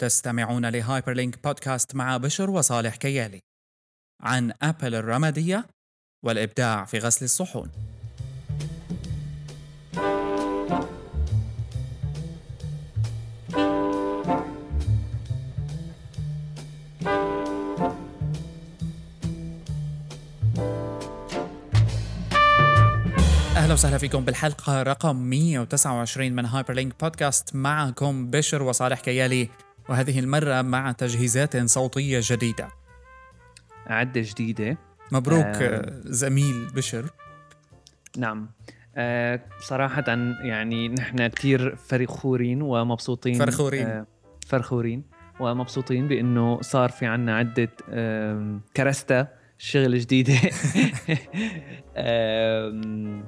[0.00, 3.40] تستمعون ل Hyperlink podcast مع بشر وصالح كيالي.
[4.22, 5.66] عن Apple الرمادية
[6.24, 7.70] والإبداع في غسل الصحون.
[23.56, 27.54] أهلا وسهلا فيكم بالحلقة رقم 129 من Hyperlink podcast.
[27.54, 29.48] معكم بشر وصالح كيالي.
[29.90, 32.68] وهذه المرة مع تجهيزات صوتية جديدة
[33.86, 34.78] عدة جديدة
[35.12, 35.44] مبروك.
[35.46, 37.10] آه، زميل بشر
[38.18, 38.50] نعم
[38.96, 40.04] آه صراحة
[40.42, 43.86] يعني نحن كتير فرخورين ومبسوطين فرخورين.
[43.86, 44.06] آه
[44.46, 45.02] فرخورين
[45.40, 49.26] ومبسوطين بأنه صار في عنا عدة آم، كرستة
[49.58, 50.34] شغل جديدة
[51.96, 53.24] آم،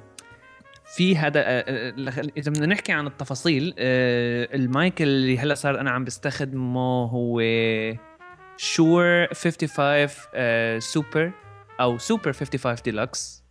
[0.97, 5.81] في هذا آه، آه، لخ- إذا بدنا نحكي عن التفاصيل آه، المايك اللي هلا صار
[5.81, 7.41] أنا عم بستخدمه هو
[8.57, 11.33] Shure 55 آه، سوبر
[11.81, 13.43] أو سوبر 55 ديلوكس.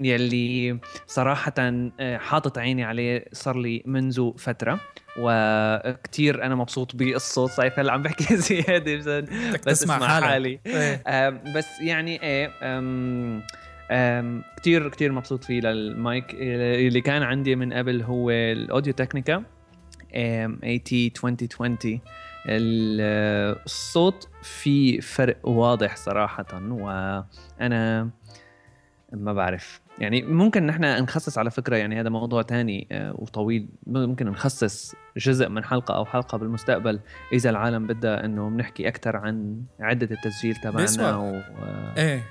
[0.00, 4.80] يلي صراحة آه، حاطط عيني عليه صار لي منذ فترة
[5.18, 9.20] وكتير أنا مبسوط بالصوت صحيح هلا عم بحكي زيادة
[9.66, 10.60] بس تسمع اسمع حالي.
[11.06, 12.50] آم، بس يعني إيه
[14.56, 19.42] كتير كتير مبسوط فيه للمايك اللي كان عندي من قبل هو ال Audio-Technica
[20.64, 21.78] إيه تي 2020
[22.46, 28.10] ال- الصوت في فرق واضح صراحة وأنا
[29.12, 34.26] ما بعرف يعني ممكن نحن نخصص على فكرة يعني هذا موضوع تاني آه، وطويل ممكن
[34.26, 37.00] نخصص جزء من حلقة أو حلقة بالمستقبل
[37.32, 40.56] إذا العالم بدها إنه بنحكي أكثر عن عدة التسجيل.
[40.56, 41.40] تبعنا و...
[41.98, 42.22] إيه.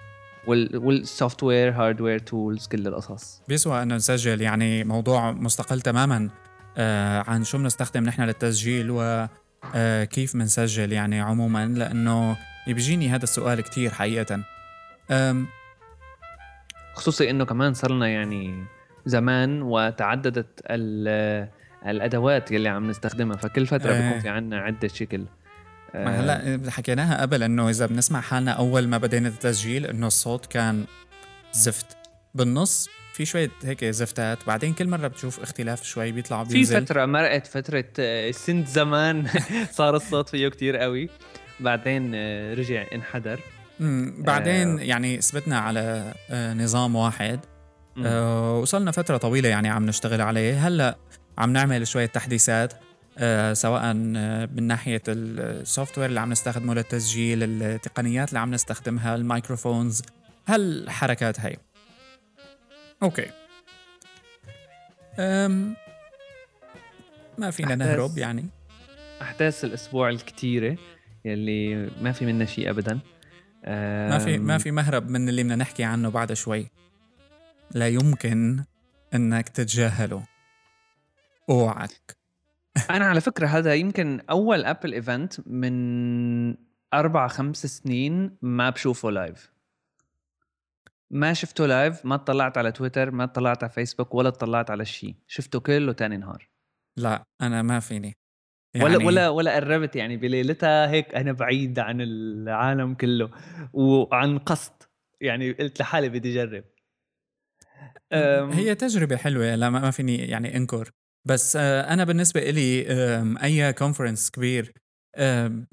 [0.48, 3.42] وال software hardware tools كل القصص.
[3.48, 6.30] بيسوى انه نسجل يعني موضوع مستقل تماما
[6.78, 12.38] آه عن شو بنستخدم نحن للتسجيل وكيف بنسجل يعني عموما لأنه
[12.68, 14.44] بيجيني هذا السؤال كتير حقيقه.
[16.94, 18.66] خصوصي إنه كمان صار لنا يعني
[19.06, 21.48] زمان وتعددت ال...
[21.86, 24.02] الأدوات يلي عم نستخدمها فكل فترة إيه.
[24.02, 25.26] بيكون في عنا عدة شكل.
[25.94, 30.86] ما هلا حكيناها قبل إنه إذا بنسمع حالنا أول ما بدينا التسجيل إنه الصوت كان
[31.54, 31.98] زفت
[32.36, 36.86] بالنص في شوية هيك زفتات بعدين كل مرة بتشوف اختلاف شوي بيطلع في بينزل.
[36.86, 39.28] فترة مرقت فترة آه، سنت زمان
[39.78, 41.10] صار الصوت فيه كتير قوي.
[41.60, 43.40] بعدين آه، رجع انحدر.
[44.20, 44.84] بعدين آه.
[44.84, 47.40] يعني ثبتنا على آه، نظام واحد.
[48.06, 50.68] آه، وصلنا فترة طويلة يعني عم نشتغل عليه.
[50.68, 50.98] هلا
[51.38, 52.74] عم نعمل شوية تحديثات.
[52.74, 52.78] آه،
[53.54, 53.82] سواء
[54.16, 60.02] آه، من ناحية ال software اللي عم نستخدمه للتسجيل التقنيات اللي عم نستخدمها ال microphones.
[60.48, 61.58] هالحركات هاي
[63.04, 63.26] okay.
[65.20, 65.76] أم
[67.38, 67.88] ما فينا أحداث.
[67.88, 68.46] نهرب يعني.
[69.22, 70.78] أحداث الأسبوع الكتيرة
[71.26, 73.00] يلي ما في منها شيء ابدا.
[73.68, 76.68] ما في ما في مهرب من اللي بدنا نحكي عنه بعد شوي.
[77.72, 78.64] لا يمكن
[79.14, 80.24] إنك تتجاهله.
[81.50, 82.17] أوعك.
[82.90, 89.52] أنا على فكرة هذا يمكن أول Apple event من أربع خمس سنين ما بشوفه live
[91.12, 95.16] ما شفته live ما اطلعت على تويتر ما اطلعت على فيسبوك ولا اطلعت على شيء
[95.28, 96.50] شفته كله تاني نهار.
[96.98, 98.18] لا أنا ما فيني.
[98.82, 103.30] ولا ولا ولا قربت يعني بليلتها هيك أنا بعيد عن العالم كله
[103.74, 104.74] وعن قصد.
[105.22, 106.64] يعني قلت لحالي بدي أجرب.
[108.54, 110.92] هي تجربة حلوة لا ما ما فيني يعني أنكر.
[111.26, 114.74] بس آه، أنا بالنسبة إلي آم، أي conference كبير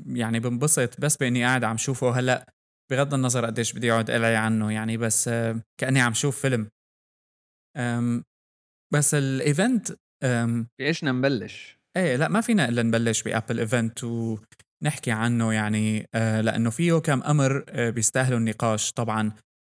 [0.07, 2.53] يعني بنبسط بس بإني قاعد عم شوفه هلأ
[2.91, 5.31] بغض النظر قديش بدي اقعد العي عنه يعني بس
[5.81, 6.69] كأني عم شوف فيلم.
[8.95, 9.89] بس ال event
[10.79, 16.41] بإيش نبلش؟ إيه لأ ما فينا إلا نبلش ب Apple event ونحكي عنه يعني آه
[16.41, 19.33] لأنه فيه كم أمر آه بيستاهلوا النقاش طبعا.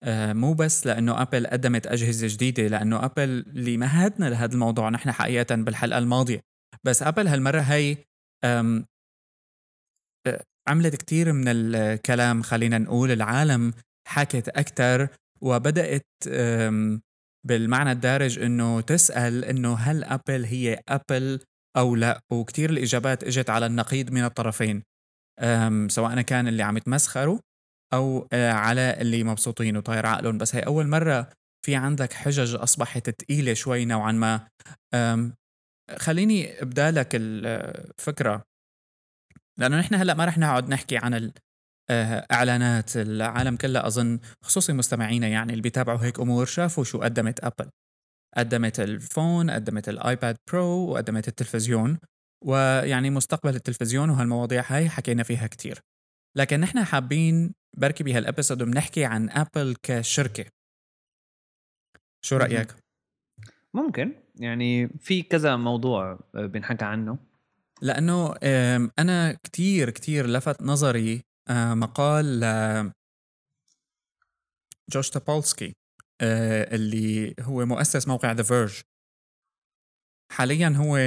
[0.08, 4.90] مو بس لأنه ابل قدمت أجهزة جديدة لأنه ابل اللي مهدنا لهذا الموضوع.
[4.90, 6.40] نحن حقيقة بالحلقة الماضية.
[6.84, 7.98] بس ابل هالمرة هي
[8.44, 8.84] آه،
[10.68, 13.74] عملت كتير من الكلام خلينا نقول العالم
[14.08, 15.08] حكت أكثر
[15.42, 16.06] وبدأت
[17.48, 21.40] بالمعنى الدارج إنه تسأل إنه هل ابل هي ابل
[21.78, 24.84] أو لا؟ وكتير الإجابات إجت على النقيض من الطرفين.
[25.88, 27.40] سواء كان اللي عم يتمسخروا
[27.94, 30.38] أو آه، على اللي مبسوطين وطاير عقلهم.
[30.38, 31.30] بس هي أول مرة
[31.66, 34.48] في عندك حجج أصبحت ثقيله شوي نوعا ما.
[35.98, 38.44] خليني أبدأ لك الفكرة
[39.60, 41.32] لأنه نحن هلأ ما رح نقعد نحكي عن
[41.90, 42.98] آه، إعلانات.
[42.98, 47.70] العالم كله أظن خصوصي مستمعينا يعني اللي بيتابعوا هيك أمور شافوا شو قدمت أبل.
[48.38, 51.98] قدمت ال phone قدمت الآيباد برو وقدمت التلفزيون.
[52.46, 55.80] ويعني مستقبل التلفزيون وهالمواضيع هاي حكينا فيها كتير.
[56.38, 60.46] لكن نحن حابين بركي بهال episode بنحكي عن أبل كشركة.
[62.26, 62.76] شو رأيك؟
[63.74, 64.14] ممكن.
[64.36, 67.18] يعني في كذا موضوع آه، بنحكى عنه.
[67.82, 68.36] لأنه
[69.00, 72.44] أنا كتير كتير لفت نظري آه، مقال
[74.90, 75.74] جوش تابولسكي
[76.22, 78.82] آه، اللي هو مؤسس موقع The Verge
[80.32, 80.98] حاليا هو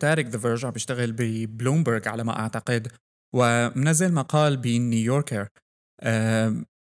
[0.00, 2.92] تارك The Verge عم بيشتغل ببلومبرج على ما أعتقد
[3.34, 5.48] ومنزل مقال ب New Yorker.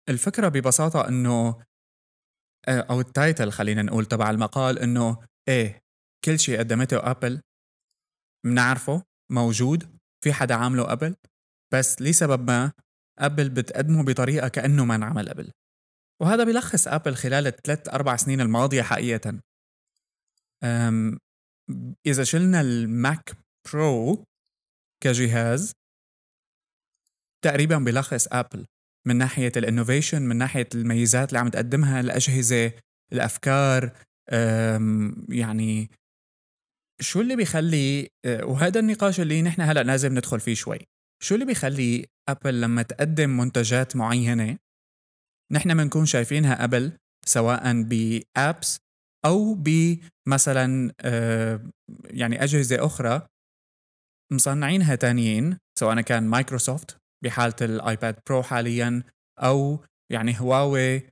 [0.09, 1.65] الفكرة ببساطة إنه
[2.69, 5.79] آه، أو ال title خلينا نقول تبع المقال إنه إيه
[6.25, 7.41] كل شيء قدمته أبل
[8.47, 9.03] بنعرفه
[9.33, 11.17] موجود في حدا عامله قبل
[11.75, 12.73] بس لسبب ما
[13.19, 15.53] أبل بتقدمه بطريقة كأنه ما انعمل قبل
[16.23, 19.41] وهذا بيلخص أبل خلال الثلاث أربع سنين الماضية حقيقة.
[20.65, 21.19] أم
[22.07, 23.37] إذا شلنا الماك
[23.73, 24.25] برو
[25.03, 25.73] كجهاز
[27.45, 28.67] تقريبا بيلخص أبل.
[29.06, 32.73] من ناحية ال innovation من ناحية الميزات اللي عم تقدمها الاجهزه
[33.12, 33.93] الأفكار
[35.29, 35.91] يعني
[37.00, 40.79] شو اللي بيخلي آه، وهذا النقاش اللي نحن هلأ لازم ندخل فيه شوي.
[41.23, 44.58] شو اللي بيخلي أبل لما تقدم منتجات معينة
[45.52, 46.93] نحن بنكون شايفينها قبل
[47.26, 48.79] سواء ب apps
[49.25, 51.70] أو بمثلا آه،
[52.05, 53.26] يعني أجهزة أخرى
[54.32, 59.03] مصنعينها تانيين سواء كان مايكروسوفت بحالة الايباد برو حاليا
[59.39, 61.03] أو يعني هواوي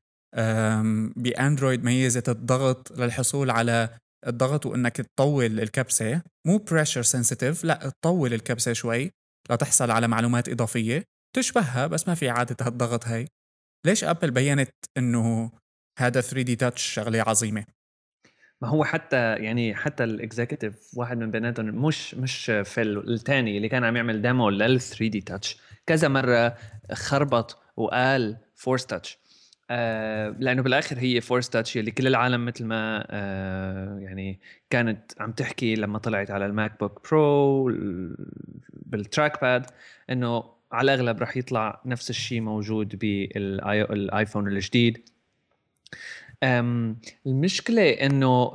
[1.16, 6.22] بأندرويد ميزة الضغط للحصول على الضغط وإنك تطول الكبسة.
[6.46, 9.10] مو pressure sensitive لا تطول الكبسة شوي
[9.50, 11.04] لتحصل على معلومات إضافية.
[11.36, 13.26] تشبهها بس ما في عاده هالضغط هي
[13.86, 15.50] ليش ابل بينت إنه
[15.98, 17.64] هذا 3D Touch شغلة عظيمة؟
[18.62, 23.68] ما هو حتى يعني حتى ال executive واحد من بيناتهم مش مش في الثاني اللي
[23.68, 26.56] كان عم يعمل demo لل 3D Touch كذا مرة
[26.92, 29.18] خربط وقال Force Touch
[29.70, 34.40] آه لأنه بالآخر هي Force Touch اللي كل العالم مثل ما آه يعني
[34.70, 37.64] كانت عم تحكي لما طلعت على الماك بوك برو
[38.72, 39.66] بال trackpad
[40.10, 45.08] إنه على الأغلب رح يطلع نفس الشيء موجود بالايفون الجديد.
[47.26, 48.52] المشكلة إنه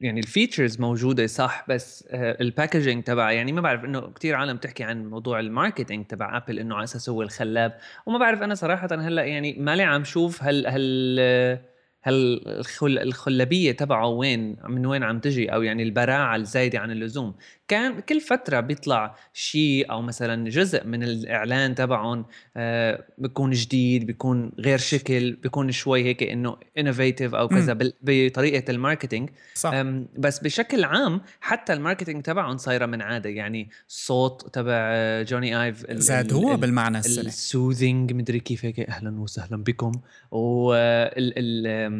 [0.00, 4.34] يعني ال features موجودة صح بس آه، ال packaging تبع يعني ما بعرف إنه كثير
[4.34, 8.42] عالم تحكي عن موضوع ال marketing تبع ابل إنه على أساس هو الخلاب وما بعرف
[8.42, 11.18] أنا صراحة هلأ يعني مالي عم شوف هل هل
[12.06, 12.40] هل
[12.82, 17.34] الخلبيه تبعه وين من وين عم تجي؟ أو يعني البراعة الزايدة عن اللزوم.
[17.68, 22.24] كان كل فترة بيطلع شيء أو مثلا جزء من الإعلان تبعهم
[22.56, 28.75] آه بيكون جديد بيكون غير شكل بيكون شوي هيك إنه innovative أو كذا بطريقة ال
[28.75, 29.30] marketing.
[29.54, 29.82] صح.
[30.18, 33.30] بس بشكل عام حتى ال marketing تبعهم صايرة من عادة.
[33.30, 34.92] يعني الصوت تبع
[35.22, 38.80] جوني ايف زاد هو بالمعنى السنة ال soothing مدري كيف هيك.
[38.80, 39.92] أهلا وسهلا بكم.
[40.30, 41.95] وال ال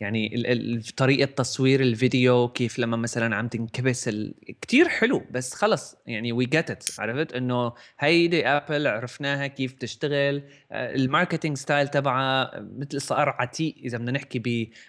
[0.00, 4.34] يعني طريقة تصوير الفيديو كيف لما مثلا عم تنكبس ال...
[4.60, 10.42] كتير حلو بس خلص يعني we get it عرفت؟ إنه هيدي ابل عرفناها كيف تشتغل.
[10.72, 14.38] آه، ال marketing style تبعها مثل صار عتيق إذا بدنا نحكي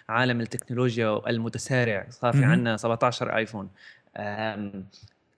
[0.08, 2.06] بعالم التكنولوجيا المتسارع.
[2.10, 3.70] صار في عندنا 17 ايفون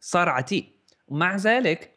[0.01, 0.65] صار عتيق.
[1.09, 1.91] ومع ذلك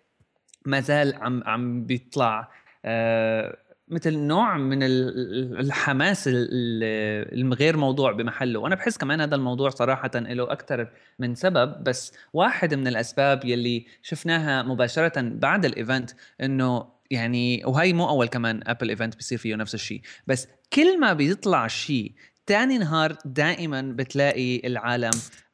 [0.65, 2.51] ما زال عم عم بيطلع
[2.85, 3.57] آه،
[3.89, 8.59] مثل نوع من الحماس الغير موضوع بمحله.
[8.59, 10.87] وأنا بحس كمان هذا الموضوع صراحة له أكثر
[11.19, 17.93] من سبب بس واحد من الأسباب يلي شفناها مباشرة بعد ال event إنه يعني وهي
[17.93, 22.11] مو أول كمان ابل event بيصير فيه نفس الشيء بس كل ما بيطلع شيء
[22.45, 25.11] تاني نهار دائما بتلاقي العالم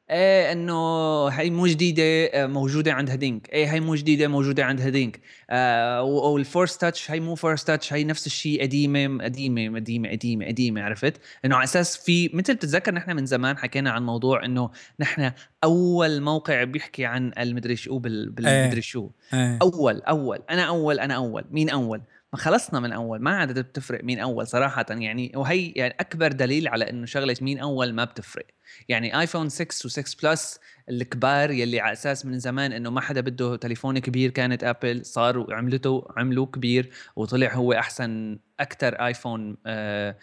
[0.09, 3.49] إيه إنه هي مو جديدة آه، موجودة عند هدينك.
[3.53, 5.19] إيه هي مو جديدة موجودة عند هدينك.
[5.49, 10.45] آه وال Force Touch هي مو Force Touch هي نفس الشيء قديمة قديمة قديمة قديمة
[10.45, 11.13] قديمة عرفت؟
[11.45, 14.69] إنه على أساس في مثل بتتذكر نحن من زمان حكينا عن موضوع إنه
[14.99, 15.31] نحن
[15.63, 18.81] أول موقع بيحكي عن المدري شو بالمدري إيه.
[18.81, 19.09] شو.
[19.33, 19.59] إيه.
[19.61, 21.43] أول أول أنا أول أنا أول.
[21.51, 22.01] مين أول؟
[22.33, 24.85] ما خلصنا من أول ما عاد بتفرق مين أول صراحة.
[24.89, 28.45] يعني وهي يعني أكبر دليل على إنه شغلة مين أول ما بتفرق.
[28.89, 30.59] يعني ايفون 6 و6 بلس
[30.89, 35.53] الكبار يلي على أساس من زمان إنه ما حدا بده تليفون كبير كانت ابل صاروا
[35.53, 40.15] عملته عملوه كبير وطلع هو أحسن أكثر ايفون آه،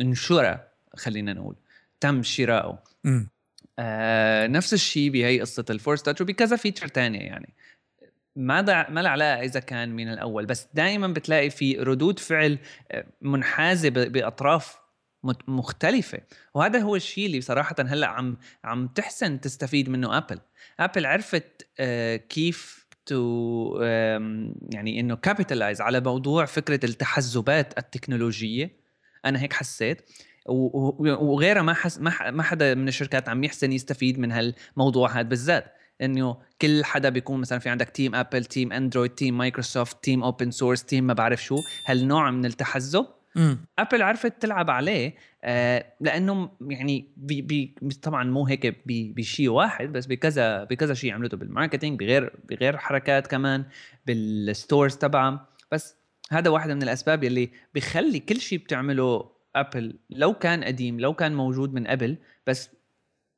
[0.00, 0.60] انشرى
[0.96, 1.56] خلينا نقول.
[2.00, 2.82] تم شراؤه
[3.78, 7.54] آه نفس الشيء بهي قصة ال Force Touch وبكذا feature تانية يعني.
[8.36, 8.90] ما دع...
[8.90, 12.58] ما له علاقة إذا كان من الأول بس دائما بتلاقي في ردود فعل
[12.92, 14.78] آه، منحازة بأطراف
[15.48, 16.18] مختلفة.
[16.54, 20.40] وهذا هو الشيء اللي صراحة هلأ عم عم تحسن تستفيد منه ابل
[20.80, 23.78] ابل عرفت آه، كيف تو
[24.72, 28.70] يعني إنه capitalize على موضوع فكرة التحزبات التكنولوجية.
[29.24, 30.10] أنا هيك حسيت.
[30.46, 35.74] وغيرها ما حس ما حدا من الشركات عم يحسن يستفيد من هالموضوع هذا بالذات.
[36.00, 40.50] إنه كل حدا بيكون مثلا في عندك team ابل team اندرويد team مايكروسوفت team open
[40.50, 43.06] source team ما بعرف شو هالنوع من التحزب؟
[43.78, 50.06] ابل عرفت تلعب عليه آه لأنه يعني بي بي طبعا مو هيك بشيء واحد بس
[50.06, 53.64] بكذا بكذا شيء عملته بال marketing بغير بغير حركات كمان
[54.06, 55.96] بال stores تبعها بس
[56.30, 61.34] هذا واحد من الأسباب يلي بخلي كل شيء بتعمله ابل لو كان قديم لو كان
[61.34, 62.70] موجود من قبل بس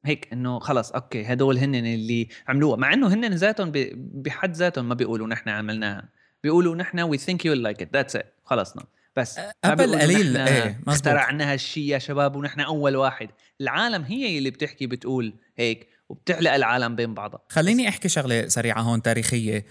[0.04, 4.94] هيك إنه خلص okay هدول هن اللي عملوها مع إنه هن ذاتهم بحد ذاتهم ما
[4.94, 6.08] بيقولوا نحن عملناها.
[6.42, 8.84] بيقولوا نحن we think you like it that's it خلصنا.
[9.16, 13.30] بس أبل قليل إيه اخترعنا هالشيء يا شباب ونحن أول واحد.
[13.60, 17.40] العالم هي اللي بتحكي بتقول هيك وبتعلق العالم بين بعضها.
[17.48, 19.64] خليني أحكي شغلة سريعة هون تاريخية.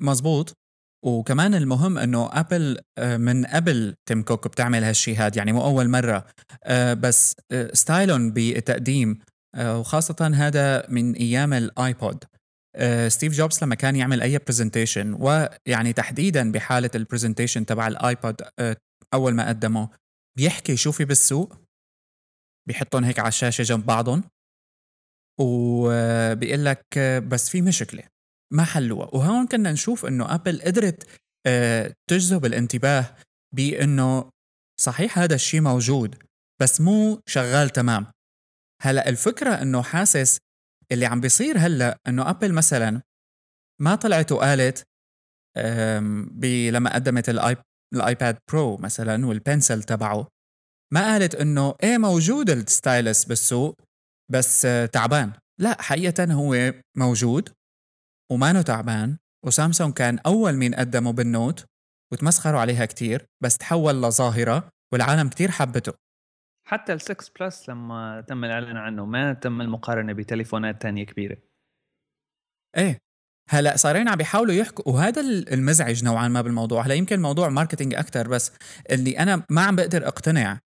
[0.00, 0.52] مزبوط.
[1.06, 5.88] وكمان المهم إنه ابل آه، من قبل تيم كوك بتعمل هالشيء هاد يعني مو أول
[5.88, 6.26] مرة
[6.64, 9.18] آه، بس آه، style ون بالتقديم
[9.58, 12.24] وخاصة هذا من أيام الآيبود.
[13.08, 18.42] ستيف جوبز لما كان يعمل أي presentation ويعني تحديدا بحالة ال presentation تبع الآيبود
[19.14, 19.88] أول ما قدمه
[20.38, 21.56] بيحكي شو في بالسوق
[22.68, 24.24] بيحطهم هيك على الشاشة جنب بعضهم
[25.40, 26.98] وبيقول لك
[27.28, 28.15] بس في مشكلة.
[28.52, 29.08] ما حلوها.
[29.14, 33.16] وهون كنا نشوف إنه أبل قدرت آه، تجذب الانتباه
[33.54, 34.30] بإنه
[34.80, 36.22] صحيح هذا الشيء موجود
[36.62, 38.06] بس مو شغال تمام.
[38.82, 40.38] هلأ الفكرة إنه حاسس
[40.92, 43.02] اللي عم بيصير هلأ إنه أبل مثلا
[43.80, 44.84] ما طلعت وقالت
[46.70, 47.58] لما قدمت الآيب
[47.94, 50.28] الايباد برو مثلا وال Pencil تبعه
[50.92, 53.74] ما قالت إنه إيه موجود ال stylus بالسوق
[54.32, 55.32] بس آه، تعبان.
[55.60, 57.52] لا حقيقة هو موجود.
[58.32, 61.64] ومانو تعبان وسامسونج كان أول مين قدمه بالنوت
[62.12, 65.92] وتمسخروا عليها كتير بس تحول لظاهرة والعالم كتير حبته.
[66.68, 71.36] حتى ال6 Plus لما تم الإعلان عنه ما تم المقارنة بتليفونات تانية كبيرة.
[72.76, 72.98] إيه.
[73.50, 75.20] هلأ صارين عم بيحاولوا يحكوا وهذا
[75.52, 76.86] المزعج نوعا ما بالموضوع.
[76.86, 78.52] هلأ يمكن موضوع marketing أكثر بس
[78.90, 80.58] اللي أنا ما عم بقدر أقتنع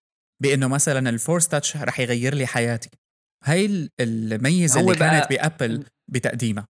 [0.42, 2.90] بإنه مثلا ال Force Touch رح يغير لي حياتي.
[3.44, 6.66] هاي الميزة اللي كانت بأبل بتقديمها.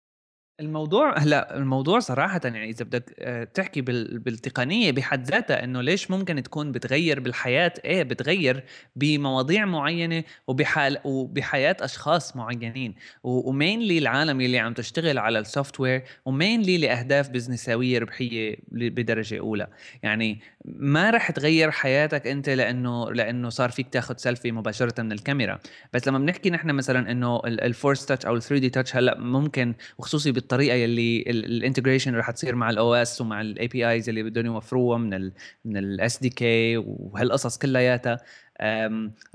[0.61, 6.43] الموضوع هلا الموضوع صراحة يعني إذا بدك آه، تحكي بالتقنية بحد ذاتها إنه ليش ممكن
[6.43, 8.65] تكون بتغير بالحياة، إيه بتغير
[8.97, 16.03] بمواضيع معينة وبحال وبحياة أشخاص معينين، و mainly العالم اللي عم تشتغل على ال software
[16.25, 19.67] و mainly لأهداف بزنساوية ربحية بدرجة أولى،
[20.03, 25.59] يعني ما رح تغير حياتك أنت لأنه لأنه صار فيك تاخذ سيلفي مباشرة من الكاميرا،
[25.93, 29.75] بس لما بنحكي نحن مثلا إنه ال Force Touch أو ال 3D Touch هلأ ممكن
[29.99, 34.47] وخصوصي الطريقة يلي ال integration رح تصير مع ال OS ومع ال APIs اللي بدهم
[34.47, 35.33] يوفروها من ال
[35.65, 38.19] من ال SDK وهالقصص كلياتها.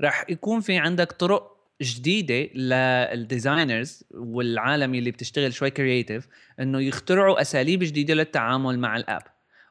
[0.00, 6.28] رح يكون في عندك طرق جديدة لل designers والعالم اللي بتشتغل شوي creative
[6.60, 9.22] إنه يخترعوا أساليب جديدة للتعامل مع ال app.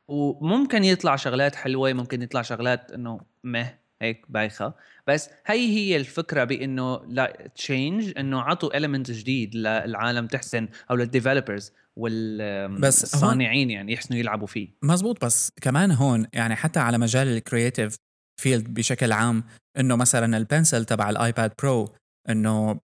[0.07, 3.73] وممكن يطلع شغلات حلوة ممكن يطلع شغلات إنه مه
[4.05, 4.73] هيك بايخة.
[5.07, 11.08] بس هي هي الفكرة بإنه لا change إنه عطوا element جديد للعالم تحسن أو لل
[11.08, 14.69] developers والصانعين يعني يحسنوا يلعبوا فيه.
[14.83, 15.25] مزبوط.
[15.25, 17.95] بس كمان هون يعني حتى على مجال ال creative
[18.41, 19.43] field بشكل عام
[19.79, 21.95] إنه مثلا ال pencil تبع ال iPad Pro
[22.29, 22.79] إنه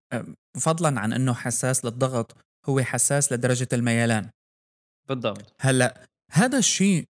[0.59, 4.29] فضلا عن إنه حساس للضغط هو حساس لدرجة الميلان.
[5.09, 5.55] بالضبط.
[5.61, 7.03] هلأ هذا الشيء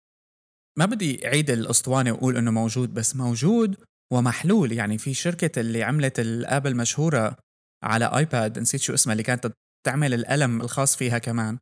[0.79, 3.75] ما بدي أعيد الأسطوانة وأقول إنه موجود بس موجود
[4.11, 4.71] ومحلول.
[4.71, 7.35] يعني في شركة اللي عملت ال app المشهورة
[7.83, 9.51] على iPad نسيت شو اسمها اللي كانت
[9.87, 11.57] تعمل القلم الخاص فيها كمان.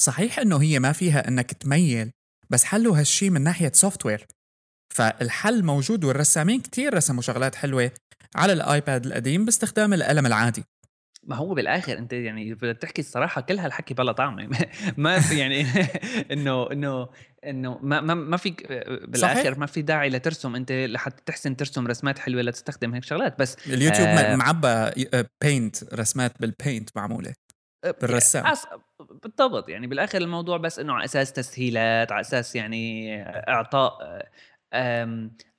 [0.00, 2.10] صحيح إنه هي ما فيها إنك تميل
[2.50, 4.26] بس حلوا هالشي من ناحية software
[4.94, 7.90] فالحل موجود والرسامين كتير رسموا شغلات حلوة
[8.36, 10.64] على ال iPad القديم باستخدام القلم العادي.
[11.26, 14.50] ما هو بالآخر أنت يعني بدك تحكي الصراحة كل هالحكي بلا طعم.
[14.96, 15.66] ما في يعني
[16.32, 17.08] إنه إنه
[17.46, 18.66] إنه ما ما ما فيك
[19.08, 19.58] بالاخر صحيح.
[19.58, 20.56] ما في داعي لترسم.
[20.56, 25.06] أنت لحتى تحسن ترسم رسمات حلوة لتستخدم هيك شغلات بس اليوتيوب آه معبى
[25.44, 27.32] paint رسمات بال Paint معمولة
[28.00, 28.46] بالرسام.
[28.46, 28.66] أس...
[29.22, 29.68] بالضبط.
[29.68, 33.16] يعني بالآخر الموضوع بس إنه على أساس تسهيلات على أساس يعني
[33.48, 33.98] إعطاء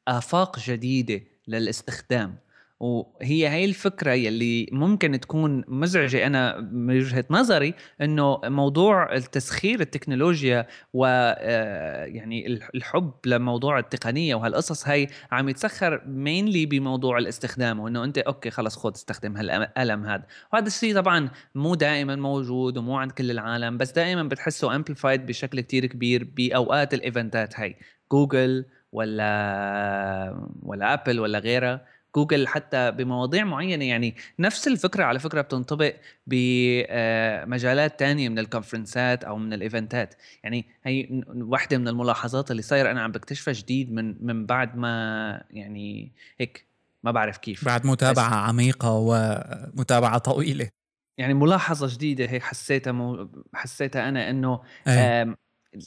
[0.07, 2.37] آفاق جديدة للاستخدام.
[2.79, 10.67] وهي هي الفكرة يلي ممكن تكون مزعجة أنا من وجهة نظري إنه موضوع التسخير التكنولوجيا
[10.93, 18.17] و آه، يعني الحب لموضوع التقنية وهالقصص هي عم يتسخر مينلي بموضوع الاستخدام وإنه أنت
[18.17, 20.23] أوكي خلص خذ استخدم هالقلم هذا.
[20.53, 25.61] وهذا الشيء طبعا مو دائما موجود ومو عند كل العالم بس دائما بتحسه amplified بشكل
[25.61, 27.75] كتير كبير بأوقات ال eventات هي
[28.11, 35.41] جوجل ولا ولا Apple ولا غيرها جوجل حتى بمواضيع معينة يعني نفس الفكرة على فكرة
[35.41, 35.93] بتنطبق
[36.27, 42.61] بمجالات تانية من ال conferenceات أو من ال eventات يعني هي واحدة من الملاحظات اللي
[42.61, 46.67] صايرة أنا عم بكتشفها جديد من من بعد ما يعني هيك
[47.03, 47.65] ما بعرف كيف.
[47.65, 50.69] بعد متابعة عميقة ومتابعة طويلة.
[51.17, 54.61] يعني ملاحظة جديدة هيك حسيتها مو حسيتها أنا إنه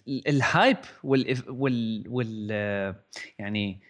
[0.08, 2.50] ال hype وال وال, وال
[3.38, 3.80] يعني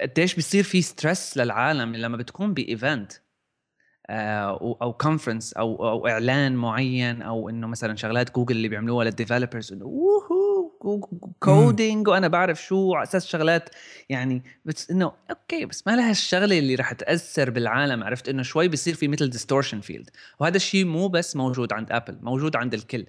[0.00, 3.12] قديش بيصير في stress للعالم لما بتكون ب event
[4.10, 9.15] آه، أو conference أو أو إعلان معين أو إنه مثلا شغلات جوجل اللي بيعملوها لل
[9.15, 10.48] developers إنه woohoo
[11.40, 13.70] coding وأنا بعرف شو على أساس شغلات.
[14.08, 18.68] يعني بس إنه okay بس ما لها الشغلة اللي رح تأثر بالعالم عرفت؟ إنه شوي
[18.68, 23.06] بيصير في مثل distortion field وهذا الشيء مو بس موجود عند Apple موجود عند الكل.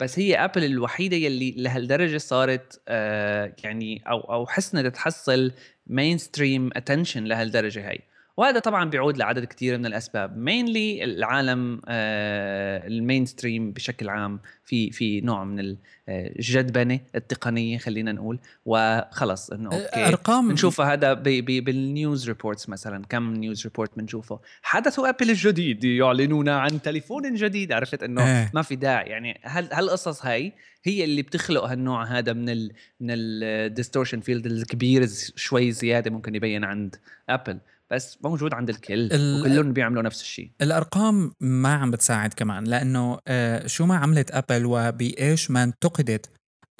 [0.00, 5.52] بس هي Apple الوحيدة يلي لهالدرجة صارت آه يعني أو أو حسنت تحصل
[5.90, 7.98] mainstream attention لهالدرجة هي
[8.40, 10.38] وهذا طبعا بيعود لعدد كثير من الأسباب.
[10.38, 15.76] mainly العالم آه، ال mainstream بشكل عام في في نوع من
[16.08, 18.38] الجدبنة التقنية خلينا نقول.
[18.66, 23.04] وخلص إنه okay أرقام بنشوفها هذا بي بي بال news reports مثلا.
[23.08, 27.72] كم news report بنشوفه؟ حدث Apple الجديد يعلنون عن تليفون جديد.
[27.72, 28.50] عرفت إنه إيه.
[28.54, 29.10] ما في داعي.
[29.10, 30.52] يعني هل هالقصص هاي
[30.84, 35.06] هي اللي بتخلق هالنوع هذا من ال من ال distortion field الكبير
[35.36, 36.96] شوي زيادة ممكن يبين عند
[37.28, 37.58] Apple
[37.92, 40.52] بس موجود عند الكل وكلهم بيعملوا نفس الشيء.
[40.62, 46.30] الأرقام ما عم بتساعد كمان لأنه آه، شو ما عملت Apple وبإيش ما انتقدت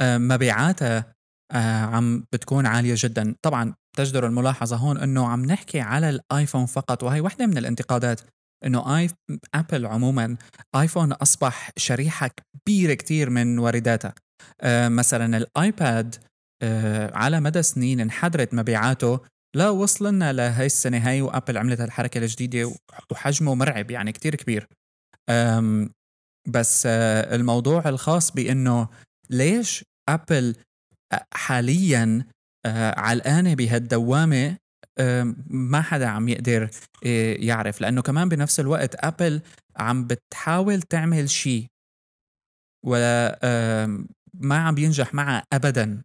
[0.00, 1.12] آه، مبيعاتها
[1.52, 3.34] آه، عم بتكون عالية جدا.
[3.42, 8.20] طبعا تجدر الملاحظة هون إنه عم نحكي على الآيفون فقط وهي واحدة من الانتقادات
[8.66, 9.10] إنه آي
[9.54, 10.36] أبل عموما
[10.74, 12.30] آيفون أصبح شريحة
[12.64, 14.14] كبيرة كتير من وارداتها.
[14.88, 16.14] مثلا الآيباد
[17.14, 19.20] على مدى سنين انحدرت مبيعاته
[19.54, 22.74] لا وصلنا لهي السنة هاي وأبل عملت هالحركة الجديدة
[23.10, 24.68] وحجمه مرعب يعني كتير كبير.
[26.48, 28.88] بس آه، الموضوع الخاص بأنه
[29.30, 30.56] ليش Apple
[31.34, 32.24] حاليا
[32.66, 34.56] آه، علقانة بهالدوامة
[35.46, 36.70] ما حدا عم يقدر
[37.06, 37.80] آه، يعرف.
[37.80, 39.40] لأنه كمان بنفس الوقت Apple
[39.76, 41.66] عم بتحاول تعمل شيء
[42.86, 43.38] ولا
[44.34, 46.02] ما عم بينجح معها أبدا.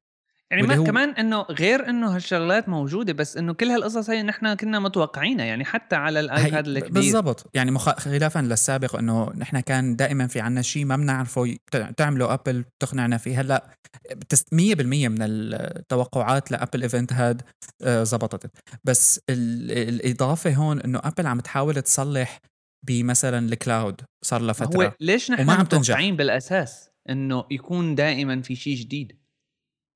[0.56, 4.80] يعني ما كمان إنه غير إنه هالشغلات موجودة بس إنه كل هالقصص هي نحن كنا
[4.80, 6.92] متوقعينها يعني حتى على ال iPad الكبير.
[6.92, 7.50] بالضبط.
[7.54, 7.90] يعني مخ...
[7.90, 11.56] خلافا للسابق إنه نحن كان دائما في عنا شيء ما بنعرفه
[11.98, 13.42] تعمله Apple تقنعنا فيه.
[13.42, 13.72] هلأ
[14.14, 17.42] 100% من التوقعات ل Apple event هاد
[17.84, 18.52] زبطت.
[18.84, 22.40] بس الإضافة هون إنه Apple عم تحاول تصلح
[22.88, 28.56] بمثلا ال cloud صار لها فتره هو ليش نحن متوقعين بالأساس إنه يكون دائما في
[28.56, 29.25] شيء جديد؟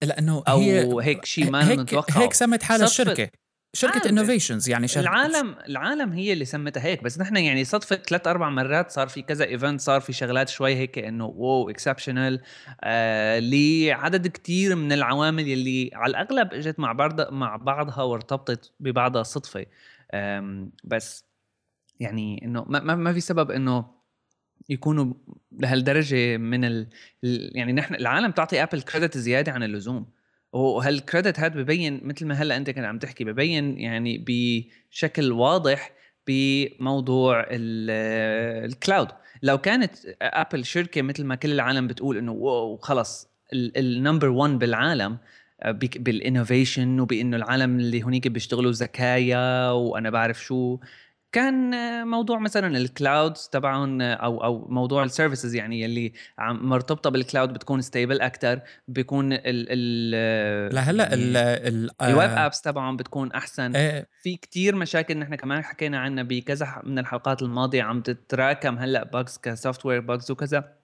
[0.02, 2.22] لأنه أو هي هيك شيء ما نتوقعه.
[2.22, 3.30] هيك سمت حالها الشركة
[3.74, 4.10] شركة.
[4.10, 5.02] innovations يعني شركة.
[5.02, 9.22] العالم العالم هي اللي سمتها هيك بس نحن يعني صدفة ثلاث أربع مرات صار في
[9.22, 12.42] كذا event صار في شغلات شوي هيك إنه wow exceptional
[12.84, 19.24] آه لعدد كتير من العوامل يلي على الأغلب إجت مع بعض مع بعضها وارتبطت ببعضها
[19.24, 19.66] صدفة.
[20.84, 21.26] بس
[22.00, 23.99] يعني إنه ما, ما في سبب إنه
[24.70, 25.14] يكونوا
[25.52, 26.88] لهالدرجة من ال...
[27.24, 30.06] يعني نحن العالم تعطي Apple credit زيادة عن اللزوم.
[30.54, 35.92] وهال credit هذا ببين مثل ما هلأ أنت كنت عم تحكي ببين يعني بشكل واضح
[36.28, 39.08] بموضوع ال cloud
[39.44, 44.60] لو كانت Apple شركة مثل ما كل العالم بتقول إنه wow خلص ال number 1
[44.60, 45.18] بالعالم
[45.62, 50.80] آه، بال innovation وبإنه العالم اللي هنيك بيشتغلوا زكايا وأنا بعرف شو
[51.32, 51.72] كان
[52.08, 57.54] موضوع مثلا ال clouds تبعهم أو أو موضوع ال services يعني اللي مرتبطة بال cloud
[57.54, 63.76] بتكون stable أكثر بيكون ال ال لهلا ال ال web apps تبعهم بتكون أحسن.
[63.76, 64.08] إيه.
[64.24, 69.38] في كتير مشاكل نحن كمان حكينا عنها بكذا من الحلقات الماضية عم تتراكم هلأ bugs
[69.44, 70.76] ك software bugs وكذا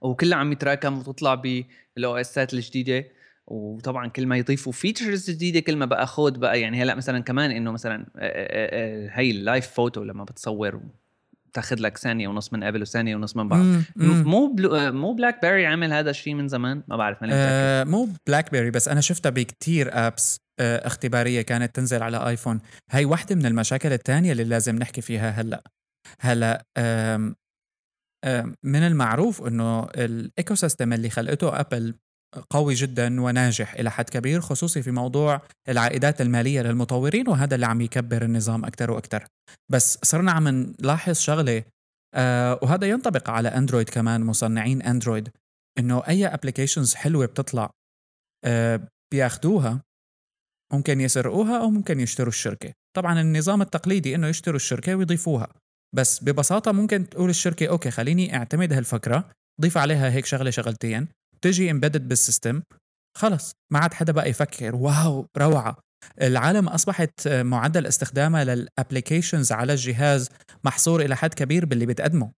[0.00, 3.17] وكلها عم يتراكم وتطلع بال OSات الجديدة.
[3.50, 7.50] وطبعا كل ما يضيفوا features جديدة كل ما بقى خود بقى يعني هلا مثلا كمان
[7.50, 8.06] إنه مثلا
[9.12, 10.80] هي ال live photo لما بتصور
[11.52, 15.66] تاخذ لك ثانية ونص من قبل وثانية ونص من بعد مو بلو مو بلاك بيري
[15.66, 19.30] عمل هذا الشيء من زمان؟ ما بعرف ماني آه مو بلاك بيري بس أنا شفتها
[19.30, 24.76] بكتير apps آه، اختبارية كانت تنزل على ايفون هي واحدة من المشاكل الثانية اللي لازم
[24.76, 25.62] نحكي فيها هلأ.
[26.20, 26.64] هلأ
[28.64, 31.94] من المعروف إنه ال ecosystem اللي خلقته ابل
[32.50, 37.80] قوي جدا وناجح إلى حد كبير خصوصي في موضوع العائدات المالية للمطورين وهذا اللي عم
[37.80, 39.26] يكبر النظام أكثر وأكثر
[39.72, 41.64] بس صرنا عم نلاحظ شغلة
[42.14, 45.28] آه وهذا ينطبق على اندرويد كمان مصنعين اندرويد
[45.78, 47.70] إنه أي applications حلوة بتطلع
[48.44, 49.82] آه بياخدوها
[50.72, 52.72] ممكن يسرقوها أو ممكن يشتروا الشركة.
[52.96, 55.48] طبعا النظام التقليدي إنه يشتروا الشركة ويضيفوها
[55.96, 61.08] بس ببساطة ممكن تقول الشركة okay خليني أعتمد هالفكرة ضيف عليها هيك شغلة شغلتين.
[61.42, 62.62] تجي embedded بال system
[63.18, 64.76] خلص ما عاد حدا بقى يفكر.
[64.76, 65.76] wow روعة.
[66.22, 70.28] العالم أصبحت معدل استخدامها لل applications على الجهاز
[70.64, 72.32] محصور إلى حد كبير باللي بتقدمه.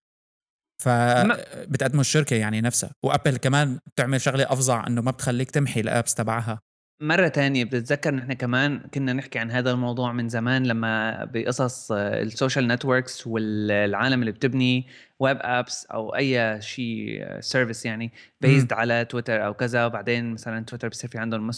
[0.83, 2.91] فبتقدمه الشركة يعني نفسها.
[3.05, 6.61] وابل كمان بتعمل شغلة أفظع إنه ما بتخليك تمحي ال apps تبعها.
[7.01, 12.04] مرة تانية بتتذكر نحن كمان كنا نحكي عن هذا الموضوع من زمان لما بقصص ال
[12.04, 14.87] social networks والعالم اللي بتبني
[15.19, 19.87] web apps أو أي شيء service يعني based على تويتر أو كذا.
[19.87, 21.51] وبعدين مثلا تويتر بصير في عندهم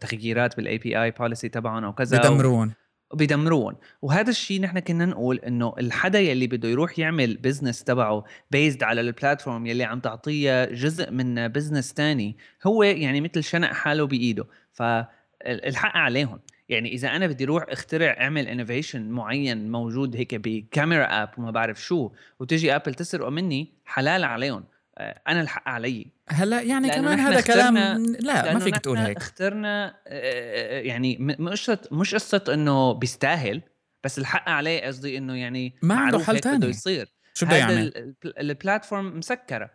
[0.00, 2.18] تغييرات بال API policy تبعهم أو كذا.
[2.18, 2.74] بدمرون
[3.14, 3.74] بيدمرون.
[4.02, 9.00] وهذا الشيء نحن كنا نقول إنه الحدا يلي بده يروح يعمل business تبعه based على
[9.00, 12.36] ال platform يلي عم تعطيه جزء من business تاني
[12.66, 14.44] هو يعني مثل شنق حاله بإيده.
[14.78, 16.40] فالحق عليهم.
[16.68, 21.50] يعني إذا أنا بدي أروح اخترع أعمل innovation معين موجود هيك ب camera app وما
[21.50, 22.10] بعرف شو
[22.40, 24.64] وتجي ابل تسرقه مني حلال عليهم.
[24.98, 26.06] آه، أنا الحق علي.
[26.28, 27.78] هلا يعني كمان هذا كلام
[28.20, 29.16] لا ما فيك تقول هيك.
[29.16, 33.62] اخترنا آه، آه، يعني مش مش قصة إنه بيستاهل
[34.04, 37.08] بس الحق عليه قصدي إنه يعني ما عنده حل ثاني بده يصير.
[37.34, 39.70] شو بده يعمل؟ ال platform مسكرة.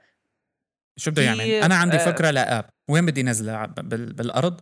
[0.98, 2.66] شو بده يعمل؟ أنا عندي فكرة ل app.
[2.90, 4.62] وين بدي نزلها؟ بالأرض؟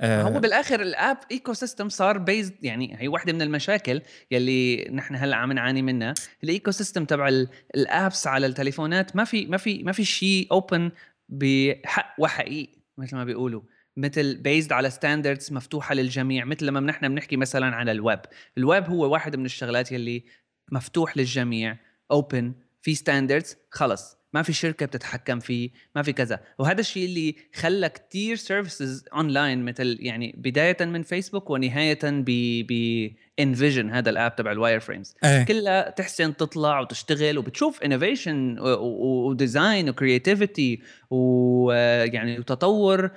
[0.00, 0.22] آه.
[0.22, 5.36] هو بالآخر ال app ecosystem صار based يعني هي واحدة من المشاكل يلي نحن هلأ
[5.36, 6.14] عم نعاني منها.
[6.44, 7.28] ال ecosystem تبع
[7.74, 10.90] ال apps على التليفونات ما في ما في ما في شيء open
[11.28, 13.62] بحق وحقيقي مثل ما بيقولوا.
[13.96, 18.20] مثل based على standards مفتوحة للجميع مثل لما نحن بنحكي مثلا على ال web.
[18.58, 20.24] ال web هو واحد من الشغلات يلي
[20.72, 21.76] مفتوح للجميع
[22.10, 24.16] open في standards خلص.
[24.34, 26.40] ما في شركة بتتحكم فيه ما في كذا.
[26.58, 32.24] وهذا الشيء اللي خلى كتير services online مثل يعني بداية من فيسبوك ونهاية ب
[32.68, 35.44] ب انفيجن هذا ال app تبع ال wireframes أيه.
[35.44, 43.10] كلها تحسن تطلع وتشتغل وبتشوف innovation و design و creativity ويعني وتطور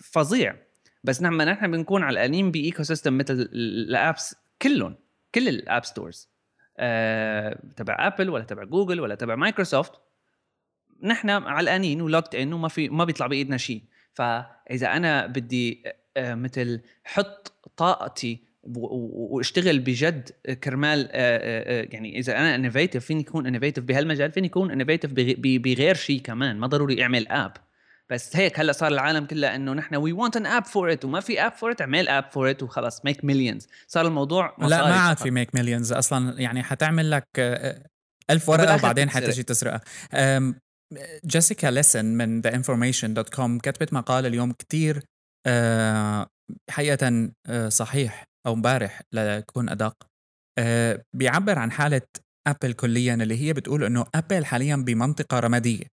[0.00, 0.56] فظيع.
[1.04, 4.96] بس لما نحن بنكون علقانين ب ecosystem مثل ال apps كلهم
[5.34, 6.33] كل ال app stores
[6.78, 9.92] آه، تبع ابل ولا تبع جوجل ولا تبع مايكروسوفت
[11.02, 13.82] نحن علقانين و locked in وما في ما بيطلع بإيدنا شيء.
[14.12, 15.82] فإذا أنا بدي
[16.16, 20.30] آه، مثل حط طاقتي واشتغل بجد
[20.64, 26.20] كرمال آه، يعني إذا أنا innovative فيني اكون innovative بهالمجال فيني اكون انوفيتيف بغير شيء
[26.20, 27.52] كمان ما ضروري أعمل app
[28.12, 31.20] بس هيك هلأ صار العالم كله إنه نحن we want an app for it وما
[31.20, 34.94] في app for it اعمل app for it وخلص make millions صار الموضوع لا ما
[34.94, 36.40] عاد في make millions أصلا.
[36.40, 37.86] يعني حتعمل لك آه،
[38.30, 39.80] ألف ورقة وبعدين حتجي تسرقها.
[41.26, 45.02] جيسيكا ليسن من ذا انفورميشن dot com كتبت مقال اليوم كتير
[45.46, 46.26] آه،
[46.70, 49.96] حقيقة آه، صحيح أو امبارح لكون أدق.
[51.16, 52.02] بيعبر عن حالة
[52.46, 55.84] ابل كليا اللي هي بتقول إنه ابل حاليا بمنطقة رمادية.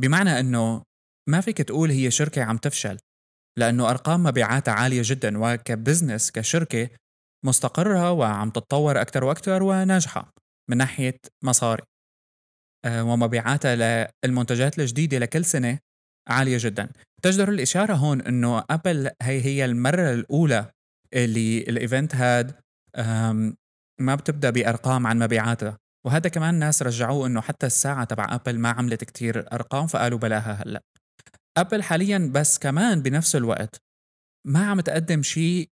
[0.00, 0.82] بمعنى إنه
[1.28, 2.98] ما فيك تقول هي شركة عم تفشل
[3.58, 6.88] لأنه أرقام مبيعاتها عالية جدا وك business كشركة
[7.46, 10.32] مستقرة وعم تتطور أكثر وأكثر وناجحة
[10.70, 11.82] من ناحية مصاري.
[12.84, 15.78] آه، ومبيعاتها للمنتجات الجديدة لكل سنة
[16.28, 16.90] عالية جدا.
[17.22, 20.70] تجدر الإشارة هون أنه أبل هي هي المرة الأولى
[21.14, 22.54] اللي ال event هاد
[24.00, 25.78] ما بتبدأ بأرقام عن مبيعاتها.
[26.06, 30.52] وهذا كمان ناس رجعوه إنه حتى الساعة تبع أبل ما عملت كتير أرقام فقالوا بلاها
[30.52, 30.82] هلأ.
[31.58, 33.82] ابل حاليا بس كمان بنفس الوقت
[34.46, 35.68] ما عم تقدم شيء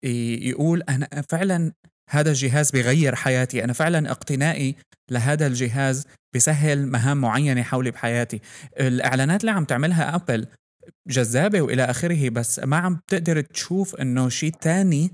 [0.43, 1.73] يقول أنا فعلا
[2.11, 4.75] هذا الجهاز بغير حياتي أنا فعلا اقتنائي
[5.11, 8.41] لهذا الجهاز بسهل مهام معينة حولي بحياتي.
[8.81, 10.47] الإعلانات اللي عم تعملها ابل
[11.09, 15.11] جذابة وإلى آخره بس ما عم تقدر تشوف إنه شيء تاني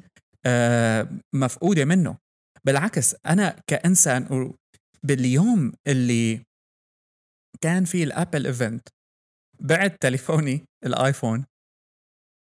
[0.47, 2.17] آه، مفقودة منه.
[2.65, 4.53] بالعكس أنا كإنسان
[5.03, 6.43] باليوم اللي
[7.61, 8.89] كان في ال Apple event
[9.63, 11.45] بعت تليفوني الآيفون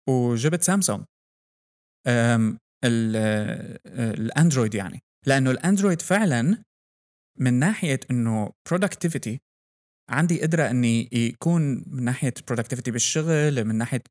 [0.08, 1.04] وجبت سامسونج.
[3.94, 5.00] الأندرويد يعني.
[5.26, 6.62] لأنه الأندرويد فعلا
[7.38, 9.40] من ناحية إنه productivity
[10.10, 14.02] عندي قدرة إني يكون من ناحية productivity بالشغل من ناحية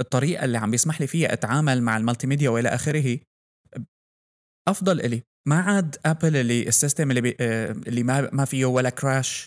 [0.00, 3.18] الطريقة اللي عم بيسمح لي فيها أتعامل مع ال multimedia وإلى آخره
[4.68, 5.22] أفضل إلي.
[5.48, 7.36] ما عاد ابل اللي ال system اللي بي
[7.88, 9.46] اللي ما ما فيه ولا crash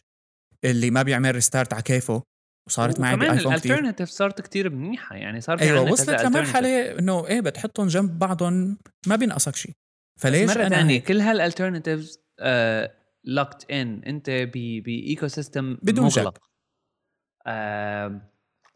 [0.65, 2.23] اللي ما بيعمل restart على كيفه.
[2.69, 6.99] وصارت معي بايفون كثير ال alternative صارت كثير منيحة يعني صار في أيوه وصلت لمرحلة
[6.99, 8.77] إنه إيه بتحطهم جنب بعضهم
[9.07, 9.71] ما بينقصك شيء.
[10.19, 12.19] فليش مرة ثانية؟ كل هال alternatives
[13.23, 16.37] locked in أنت ب ecosystem بدون مغلق.
[17.47, 18.21] آه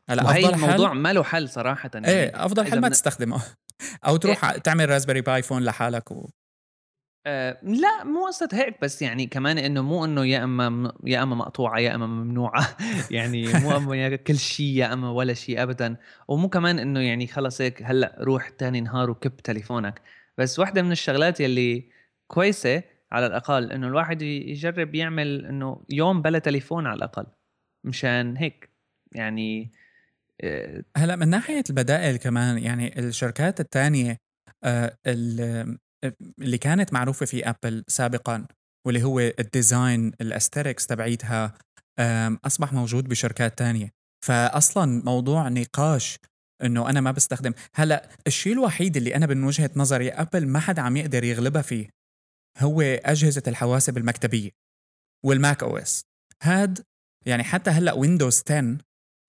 [0.09, 3.41] هلا أفضل الموضوع حل ما له حل صراحة يعني إيه أفضل حل ما تستخدمه.
[4.07, 6.29] أو تروح ع- تعمل Raspberry Pi phone لحالك و...
[7.25, 11.35] آه لا مو قصة هيك بس يعني كمان إنه مو إنه يا إما يا إما
[11.35, 12.77] مقطوعة يا إما ممنوعة.
[13.11, 15.95] يعني مو اما يا كل شيء يا إما ولا شيء ابدا.
[16.27, 20.01] ومو كمان إنه يعني خلص هيك هلأ روح تاني نهار وكب تليفونك.
[20.37, 21.89] بس واحدة من الشغلات يلي
[22.27, 27.25] كويسة على الأقل إنه الواحد يجرب يعمل إنه يوم بلا تليفون على الأقل
[27.83, 28.69] مشان هيك.
[29.15, 29.71] يعني
[30.41, 34.17] آه، هلأ من ناحية البدائل كمان يعني الشركات الثانية
[34.63, 35.77] آه ال-
[36.41, 38.45] اللي كانت معروفة في ابل سابقا
[38.85, 41.53] واللي هو ال design ال aesthetics تبعيتها
[42.45, 43.89] أصبح موجود بشركات تانية.
[44.25, 46.17] فاصلا موضوع نقاش
[46.63, 47.53] إنه أنا ما بستخدم.
[47.75, 51.89] هلأ الشيء الوحيد اللي أنا من وجهة نظري ابل ما حدا عم يقدر يغلبها فيه
[52.59, 54.49] هو أجهزة الحواسب المكتبية
[55.25, 56.03] وال Mac OS
[56.43, 56.83] هاد
[57.25, 58.77] يعني حتى هلأ ويندوز 10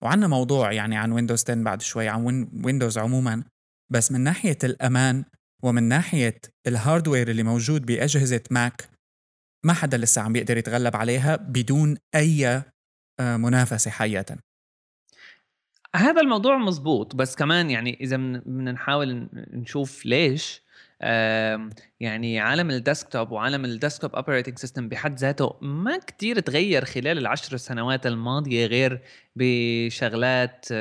[0.03, 3.43] وعنا موضوع يعني عن ويندوز 10 بعد شوي عن وين ويندوز عموما
[3.91, 5.25] بس من ناحية الأمان
[5.65, 8.89] ومن ناحية ال hardware اللي موجود بأجهزة ماك
[9.65, 12.47] ما حدا لسه عم بيقدر يتغلب عليها بدون أي
[13.19, 14.37] آه، منافسة حقيقة.
[15.95, 20.61] هذا الموضوع مزبوط بس كمان يعني من- بدنا نحاول نشوف ليش
[21.99, 27.17] يعني عالم ال desktop وعالم ال desktop operating system بحد ذاته ما كتير تغير خلال
[27.17, 29.01] العشر سنوات الماضية غير
[29.35, 30.71] بشغلات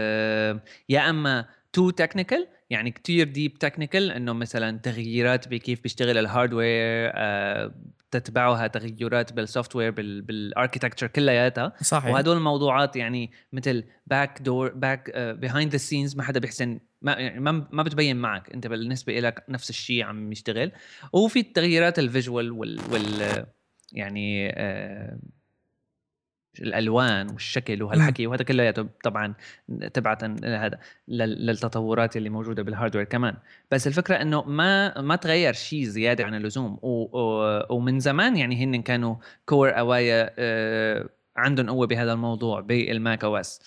[0.88, 7.11] يا أما too technical يعني كتير deep technical إنه مثلا تغييرات بكيف بيشتغل ال hardware
[7.15, 7.75] آه،
[8.11, 11.73] تتبعها تغيرات بال software بال architecture كلياتها.
[11.83, 12.13] صحيح.
[12.13, 17.41] وهدول الموضوعات يعني مثل back door back behind the scenes ما حدا بيحسن ما يعني
[17.41, 20.73] ما ما بتبين معك أنت بالنسبة لك نفس الشيء عم يشتغل.
[21.13, 23.47] وفي التغييرات ال visual وال, وال آه،
[23.93, 25.19] يعني آه
[26.61, 29.35] الألوان والشكل وهالحكي وهذا كلياته طبعا
[29.95, 33.35] تبعا هذا لل- للتطورات اللي موجودة بال hardware كمان.
[33.71, 36.79] بس الفكرة إنه ما ما تغير شيء زيادة عن اللزوم.
[37.71, 43.61] ومن زمان يعني هن كانوا كتير أقويا آه، عندهم قوة بهذا الموضوع بال Mac OS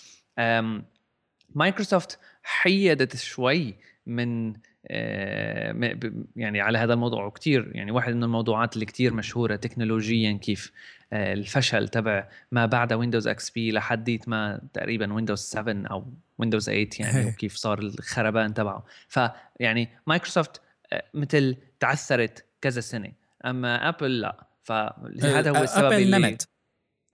[1.54, 3.74] مايكروسوفت حيدت شوي
[4.06, 4.52] من
[4.90, 5.96] آه،
[6.36, 10.72] يعني على هذا الموضوع وكتير يعني واحد من الموضوعات اللي كتير مشهورة تكنولوجيا كيف
[11.12, 16.04] الفشل تبع ما بعد ويندوز إكس بي لحديت ما تقريبا ويندوز 7 أو
[16.38, 17.26] ويندوز 8 يعني إيه.
[17.26, 18.84] وكيف صار الخربان تبعه.
[19.08, 20.60] فيعني مايكروسوفت
[20.92, 23.12] آه، مثل تعثرت كذا سنة
[23.44, 24.46] أما ابل لا.
[24.62, 26.48] فهذا هو السبب ابل اللي نمت.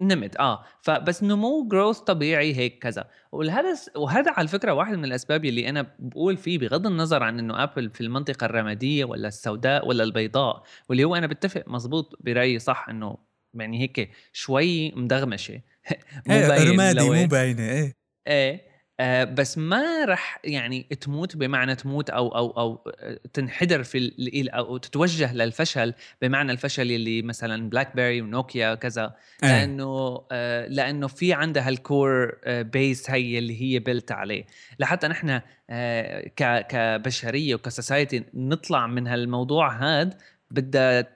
[0.00, 0.64] نمت آه.
[0.82, 3.10] فبس نمو growth طبيعي هيك كذا.
[3.32, 7.62] وهذا وهذا على فكرة واحد من الأسباب اللي أنا بقول فيه بغض النظر عن إنه
[7.62, 12.88] ابل في المنطقة الرمادية ولا السوداء ولا البيضاء واللي هو أنا بتفق مزبوط برأيي صح
[12.88, 13.16] إنه
[13.54, 15.54] يعني هيك شوي مدغمشة.
[16.26, 17.96] مو إيه باين رمادي مو باينه إيه.
[18.28, 23.98] إيه آه بس ما رح يعني تموت بمعنى تموت أو أو أو آه، تنحدر في
[23.98, 29.14] ال- أو تتوجه للفشل بمعنى الفشل اللي مثلا بلاك بيري ونوكيا كذا
[29.44, 29.50] إيه.
[29.50, 34.46] لأنه آه لأنه في عندها ال core آه base هي اللي هي built عليه.
[34.78, 35.40] لحتى نحن
[35.70, 36.28] آه
[36.68, 40.14] كبشرية وك society نطلع من هالموضوع هاد
[40.50, 41.06] بدها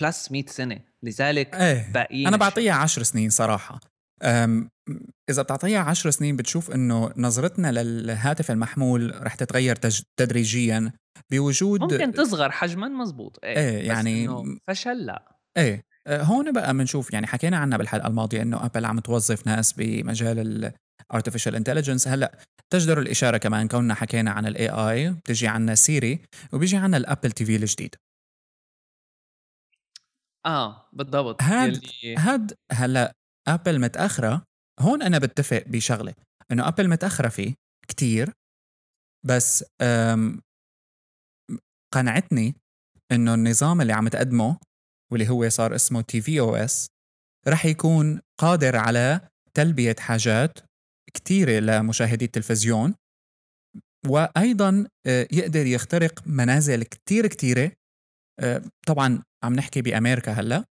[0.00, 0.91] plus 100 سنة.
[1.04, 2.36] لذلك إيه باقيين أنا.
[2.36, 3.80] بعطيها عشر سنين صراحة.
[5.30, 10.92] إذا بتعطيها عشر سنين بتشوف إنه نظرتنا للهاتف المحمول رح تتغير تج- تدريجيا
[11.32, 15.36] بوجود ممكن تصغر حجما مزبوط إيه, إيه، بس يعني- إنه فشل لا.
[15.58, 19.72] إيه أه، هون بقى بنشوف يعني حكينا عنها بالحلقة الماضية إنه ابل عم توظف ناس
[19.72, 20.72] بمجال
[21.10, 22.38] ال artificial intelligence هلأ
[22.72, 26.18] تجدر الإشارة كمان كوننا حكينا عن ال AI بتجي عنا Siri
[26.52, 27.94] وبيجي عنا ال Apple TV الجديد.
[30.46, 31.42] آه بالضبط.
[31.42, 33.12] هاد- يلي هاد هلا
[33.48, 34.42] ابل متأخرة
[34.80, 36.14] هون أنا بتفق بشغلة
[36.52, 37.54] إنه ابل متأخرة فيه
[37.88, 38.32] كتير
[39.26, 39.64] بس
[41.94, 42.54] قنعتني
[43.12, 44.58] إنه النظام اللي عم تقدمه
[45.12, 46.86] واللي هو صار اسمه tvOS
[47.48, 50.58] رح يكون قادر على تلبية حاجات
[51.14, 52.94] كتيرة لمشاهدي التلفزيون
[54.08, 57.72] وأيضا آه، يقدر يخترق منازل كتير كتيرة
[58.40, 60.64] آه، طبعا عم نحكي بأمريكا هلأ.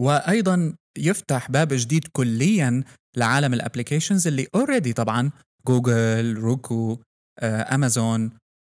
[0.00, 2.84] وأيضا يفتح باب جديد كليا
[3.16, 5.30] لعالم ال applications اللي already طبعا
[5.66, 6.98] جوجل Roku
[7.42, 8.30] امازون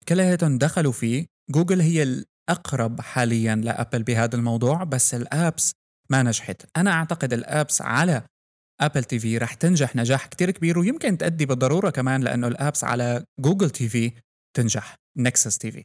[0.09, 1.27] كلياتهم دخلوا فيه.
[1.51, 5.73] جوجل هي الأقرب حاليا لأبل بهذا الموضوع بس ال apps
[6.11, 6.67] ما نجحت.
[6.77, 8.23] أنا أعتقد ال apps على
[8.81, 13.25] Apple TV رح تنجح نجاح كتير كبير ويمكن تأدي بالضرورة كمان لأنه ال apps على
[13.41, 14.13] Google TV
[14.57, 15.85] تنجح Nexus TV.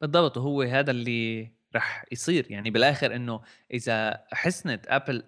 [0.00, 2.46] بالضبط وهو هذا اللي رح يصير.
[2.50, 3.40] يعني بالآخر إنه
[3.72, 5.22] إذا حسنت ابل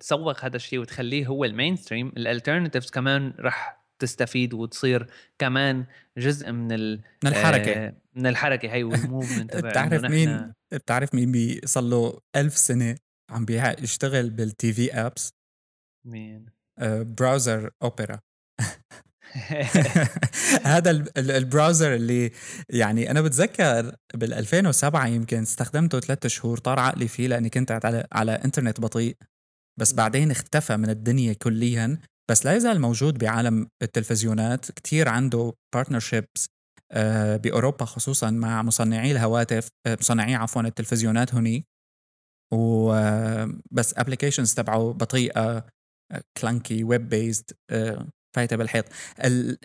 [0.00, 5.06] تسوق هذا الشيء وتخليه هو ال mainstream ال alternatives كمان رح تستفيد وتصير
[5.38, 5.86] كمان
[6.18, 7.72] جزء من ال من الحركة.
[7.72, 8.72] آه من الحركة.
[8.72, 12.96] هي وال movement بتعرف مين؟ بتعرف مين بيصل له ألف سنة
[13.30, 15.32] عم بيشتغل بال TV apps
[16.06, 16.46] مين؟
[16.80, 18.20] browser اوبرا
[20.62, 22.30] هذا ال browser اللي
[22.70, 28.06] يعني أنا بتذكر بال 2007 يمكن استخدمته ثلاثة شهور طار عقلي فيه لأني كنت على
[28.12, 29.16] على إنترنت بطيء.
[29.80, 31.98] بس بعدين اختفى من الدنيا كليا.
[32.30, 34.70] بس لا يزال موجود بعالم التلفزيونات.
[34.70, 36.46] كتير عنده partnerships
[36.92, 41.64] آه، بأوروبا خصوصا مع مصنعي الهواتف آه، مصنعي عفوا التلفزيونات هني
[42.52, 45.66] وبس applications تبعه بطيئة
[46.40, 47.50] clunky web based
[48.36, 48.84] فايتة بالحيط.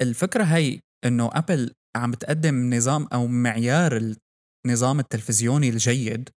[0.01, 4.13] الفكرة هي إنه ابل عم بتقدم نظام أو معيار
[4.65, 6.29] النظام التلفزيوني الجيد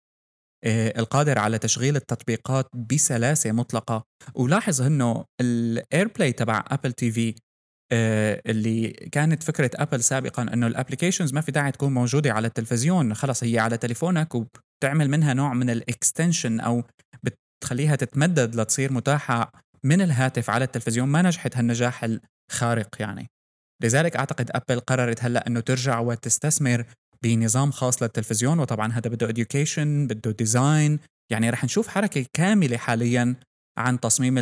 [0.65, 4.05] آه، القادر على تشغيل التطبيقات بسلاسة مطلقة.
[4.35, 7.35] ولاحظ إنه الاير بلاي تبع ابل تي في
[7.93, 13.15] اللي كانت فكرة ابل سابقا إنه ال applications ما في داعي تكون موجودة على التلفزيون
[13.15, 16.83] خلص هي على تليفونك وبتعمل منها نوع من ال extension أو
[17.23, 19.53] بتخليها تتمدد لتصير متاحة
[19.85, 22.05] من الهاتف على التلفزيون ما نجحت هالنجاح
[22.51, 23.27] الخارق يعني.
[23.83, 26.85] لذلك أعتقد أبل قررت هلأ إنه ترجع وتستثمر
[27.23, 30.99] بنظام خاص للتلفزيون وطبعا هذا بده education بده design
[31.33, 33.37] يعني رح نشوف حركة كاملة حاليا
[33.79, 34.39] عن تصميم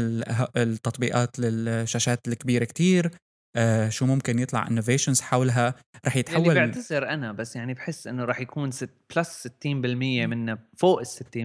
[0.56, 3.10] التطبيقات للشاشات الكبيرة كتير.
[3.56, 5.74] آه شو ممكن يطلع innovations حولها؟
[6.06, 10.58] رح يتحول اللي بعتذر أنا بس يعني بحس إنه رح يكون ست plus 60% منه
[10.76, 11.36] فوق ال 60%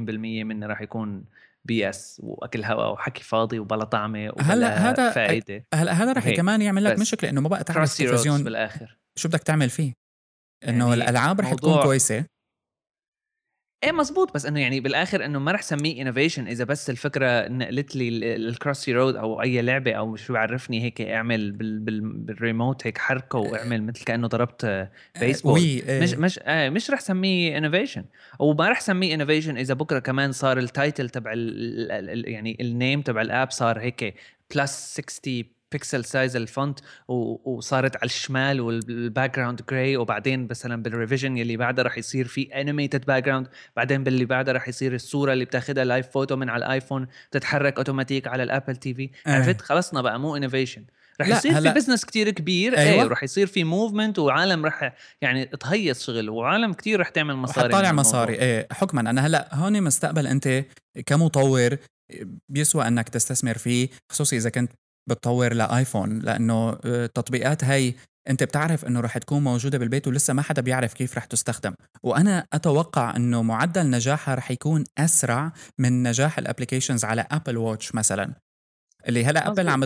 [0.46, 1.24] منه رح يكون
[1.68, 6.62] BS وأكل هواء وحكي فاضي وبلا طعمة وبلا هلا هذا فائده هلأ هذا رح كمان
[6.62, 8.98] يعمل لك مشكلة إنه ما بقى تعرف التلفزيون بالآخر.
[9.20, 9.94] شو بدك تعمل فيه؟
[10.68, 12.26] إنه يعني الألعاب رح تكون كويسة.
[13.84, 17.96] إيه مزبوط بس إنه يعني بالآخر إنه ما رح سميه innovation إذا بس الفكرة نقلت
[17.96, 22.88] لي ال Crossy Road أو أي لعبة أو شو عرفني هيك اعمل بال بال بالريموت
[22.88, 24.90] هيك حركة واعمل مثل كأنه ضربت
[25.20, 26.02] بيسبول وي إيه.
[26.02, 28.06] مش مش آه مش رح سميه innovation
[28.40, 33.22] وما رح سميه innovation إذا بكرة كمان صار ال title تبع يعني ال name تبع
[33.22, 34.16] ال app صار هيك
[34.56, 36.80] plus 60 pixel size ال font
[37.46, 42.62] وصارت على الشمال وال background gray وبعدين مثلا بال revision يلي بعدها رح يصير في
[42.62, 47.08] animated background بعدين باللي بعدها رح يصير الصورة اللي بتاخذها live photo من على الايفون
[47.32, 50.86] تتحرك اوتوماتيك على الابل تي في عرفت؟ خلصنا بقى مو innovation
[51.22, 51.70] رح يصير هلا.
[51.74, 53.04] في business كتير كبير أيوة.
[53.04, 57.70] إيه رح يصير في movement وعالم رح يعني تهيص شغل وعالم كتير رح تعمل مصاري
[57.70, 58.34] طالع مصاري.
[58.34, 60.64] إيه حكما أنا هلا هون مستقبل أنت
[61.06, 61.78] كمطور
[62.50, 64.72] بيسوى إنك تستثمر فيه خصوصي إذا كنت
[65.10, 67.96] بتطور لآيفون لأنه آه، التطبيقات هاي
[68.30, 71.74] أنت بتعرف إنه رح تكون موجودة بالبيت ولسه ما حدا بيعرف كيف رح تستخدم.
[72.04, 77.96] وأنا أتوقع إنه معدل نجاحها رح يكون أسرع من نجاح ال applications على ابل واتش
[77.96, 78.34] مثلا
[79.08, 79.86] اللي هلأ ابل عم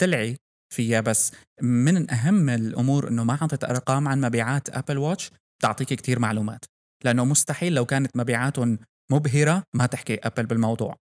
[0.00, 0.36] تلعي
[0.74, 5.30] فيها بس من أهم الأمور إنه ما عطت ارقام عن مبيعات ابل واتش
[5.62, 6.64] تعطيك كتير معلومات
[7.04, 8.78] لأنه مستحيل لو كانت مبيعاتهم
[9.12, 10.96] مبهرة ما تحكي ابل بالموضوع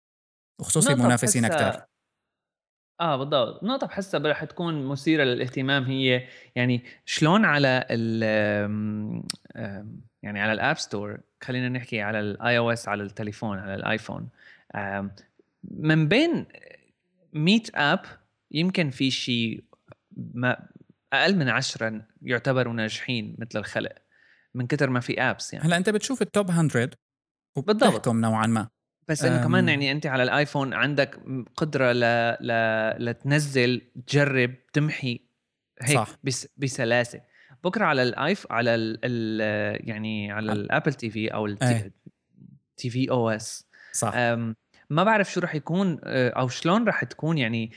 [0.60, 1.84] وخصوصي منافسين أكثر
[3.00, 6.26] آه بالضبط، النقطة بحسها رح تكون مثيرة للاهتمام هي
[6.56, 8.22] يعني شلون على ال
[10.22, 14.28] يعني على ال App Store خلينا نحكي على ال iOS على التليفون على الايفون
[15.64, 16.46] من بين
[17.32, 18.00] 100 app
[18.50, 19.64] يمكن في شيء
[20.34, 20.68] ما
[21.12, 23.92] أقل من عشرة يعتبروا ناجحين مثل الخلق
[24.54, 25.66] من كتر ما في apps يعني.
[25.66, 26.90] هلأ أنت بتشوف ال top 100
[27.56, 28.08] بالضبط.
[28.08, 28.68] نوعا ما.
[29.08, 31.18] بس إنه كمان يعني أنت على الآيفون عندك
[31.56, 32.00] قدرة ل...
[32.40, 32.50] ل...
[33.04, 35.20] لتنزل تجرب تمحي
[35.82, 36.16] هيك صح.
[36.24, 36.48] بس...
[36.56, 37.20] بسلاسة.
[37.64, 38.98] بكرة على الآيف على ال...
[39.04, 39.88] ال...
[39.88, 41.90] يعني على الأبل تي في أو التي
[42.76, 43.66] tvOS.
[43.92, 44.14] صح.
[44.90, 47.72] ما بعرف شو رح يكون آه، أو شلون رح تكون يعني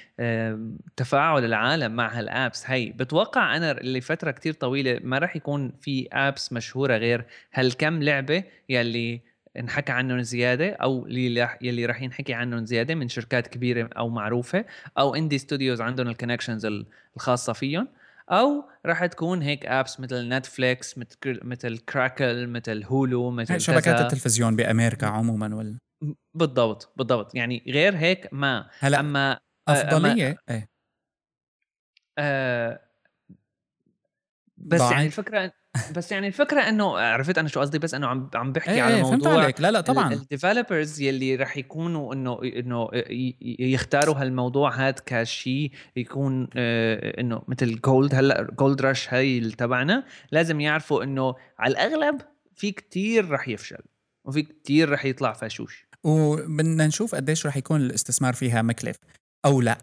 [0.95, 2.69] تفاعل العالم مع هال apps.
[2.69, 8.43] هي بتوقع أنا لفتره كتير طويلة ما رح يكون في apps مشهورة غير هالكم لعبة
[8.69, 9.21] يلي
[9.59, 14.65] انحكى عنهم زيادة أو اللي يلي راح ينحكي عنهم زيادة من شركات كبيرة أو معروفة
[14.97, 16.67] أو indie studios عندهم ال connections
[17.15, 17.87] الخاصة فيهم
[18.31, 24.55] أو راح تكون هيك apps مثل نتفليكس مثل مثل Crackle مثل Hulu مثل شبكات التلفزيون
[24.55, 25.77] بأمريكا عموما وال
[26.33, 27.35] بالضبط بالضبط.
[27.35, 28.69] يعني غير هيك ما.
[28.79, 30.69] هلأ أما افضليه أما إيه.
[32.17, 32.79] آه
[34.57, 34.91] بس ضعي.
[34.91, 35.53] يعني الفكرة
[35.95, 38.95] بس يعني الفكرة إنه عرفت أنا شو قصدي؟ بس إنه عم عم بحكي إيه على
[38.95, 39.61] إيه موضوع فهمت عليك.
[39.61, 40.13] لا لا طبعا.
[40.13, 42.89] ال developers يلي رح يكونوا إنه إنه
[43.59, 50.03] يختاروا هالموضوع هذا كشيء يكون آه، إنه مثل gold هلأ gold rush هي تبعنا.
[50.31, 52.21] لازم يعرفوا إنه على الأغلب
[52.55, 53.83] في كتير رح يفشل
[54.25, 58.97] وفي كتير رح يطلع فاشوش وبدنا نشوف قديش رح يكون الاستثمار فيها مكلف
[59.45, 59.77] أو لا.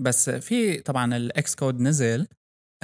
[0.00, 2.26] بس في طبعا ال Xcode نزل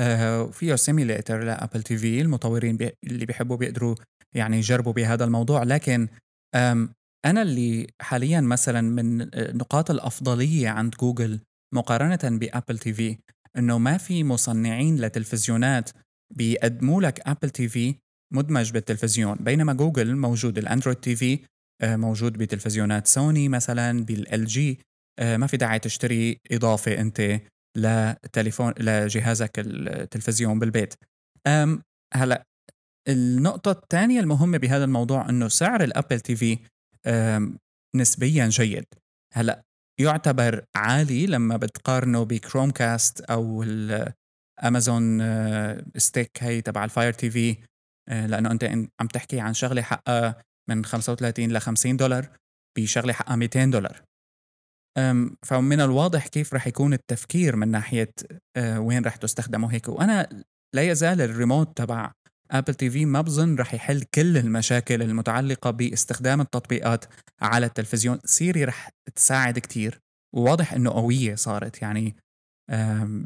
[0.01, 3.95] وفيه آه، simulator لابل تي في المطورين بي اللي بيحبوا بيقدروا
[4.35, 5.63] يعني يجربوا بهذا الموضوع.
[5.63, 6.09] لكن
[7.25, 11.41] أنا اللي حاليا مثلا من آه، نقاط الأفضلية عند جوجل
[11.75, 13.17] مقارنة بأبل تي في
[13.57, 15.91] إنه ما في مصنعين لتلفزيونات
[16.37, 17.95] بيقدموا لك أبل تي في
[18.33, 19.37] مدمج بالتلفزيون.
[19.41, 21.39] بينما جوجل موجود الأندرويد تي في
[21.83, 24.79] موجود بتلفزيونات سوني مثلا بال LG
[25.19, 27.41] آه، ما في داعي تشتري إضافة أنت.
[27.77, 30.95] لتليفون لجهازك التلفزيون بالبيت.
[31.47, 31.83] أم
[32.15, 32.43] هلأ
[33.09, 36.59] النقطة الثانية المهمة بهذا الموضوع إنه سعر الأبل تي في
[37.97, 38.87] نسبيا جيد.
[39.35, 39.63] هلأ
[40.01, 45.23] يعتبر عالي لما بتقارنه ب Chromecast أو ال Amazon
[45.97, 47.57] Stick هي تبع ال Fire TV.
[48.09, 48.65] لأنه أنت
[49.01, 52.29] عم تحكي عن شغلة حقها من 35 ل 50 دولار
[52.79, 54.03] بشغلة حقها 200 دولار.
[55.43, 58.13] فمن الواضح كيف رح يكون التفكير من ناحية
[58.57, 59.89] آه، وين رح تستخدمه هيك.
[59.89, 62.13] وأنا لا يزال الريموت تبع
[62.51, 67.05] Apple TV ما بظن رح يحل كل المشاكل المتعلقة باستخدام التطبيقات
[67.43, 68.19] على التلفزيون.
[68.25, 70.01] Siri رح تساعد كتير
[70.37, 71.83] وواضح إنه قوية صارت.
[71.83, 72.17] يعني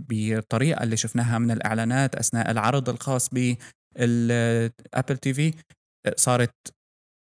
[0.08, 5.54] بالطريقة اللي شفناها من الإعلانات أثناء العرض الخاص بال Apple TV
[6.16, 6.50] صارت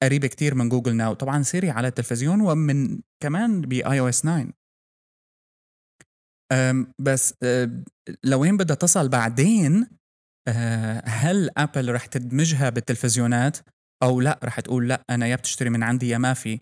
[0.04, 4.46] قريبه كتير من Google Now طبعا Siri على التلفزيون ومن كمان ب iOS 9
[7.00, 7.34] بس
[8.24, 9.88] لوين بدها تصل بعدين
[10.48, 13.58] أه، هل Apple رح تدمجها بالتلفزيونات؟
[14.04, 16.60] أو لا رح تقول لا أنا يا بتشتري من عندي يا ما في.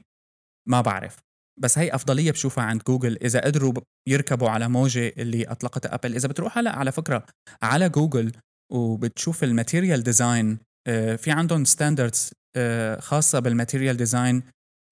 [0.69, 1.17] ما بعرف.
[1.61, 3.73] بس هي أفضلية بشوفها عند جوجل إذا قدروا
[4.09, 7.25] يركبوا على موجة اللي اطلقتها Apple إذا بتروح هلا على فكرة
[7.63, 8.31] على جوجل
[8.71, 12.31] وبتشوف ال material design أه، في عندهم standards
[12.99, 14.43] خاصة بال material design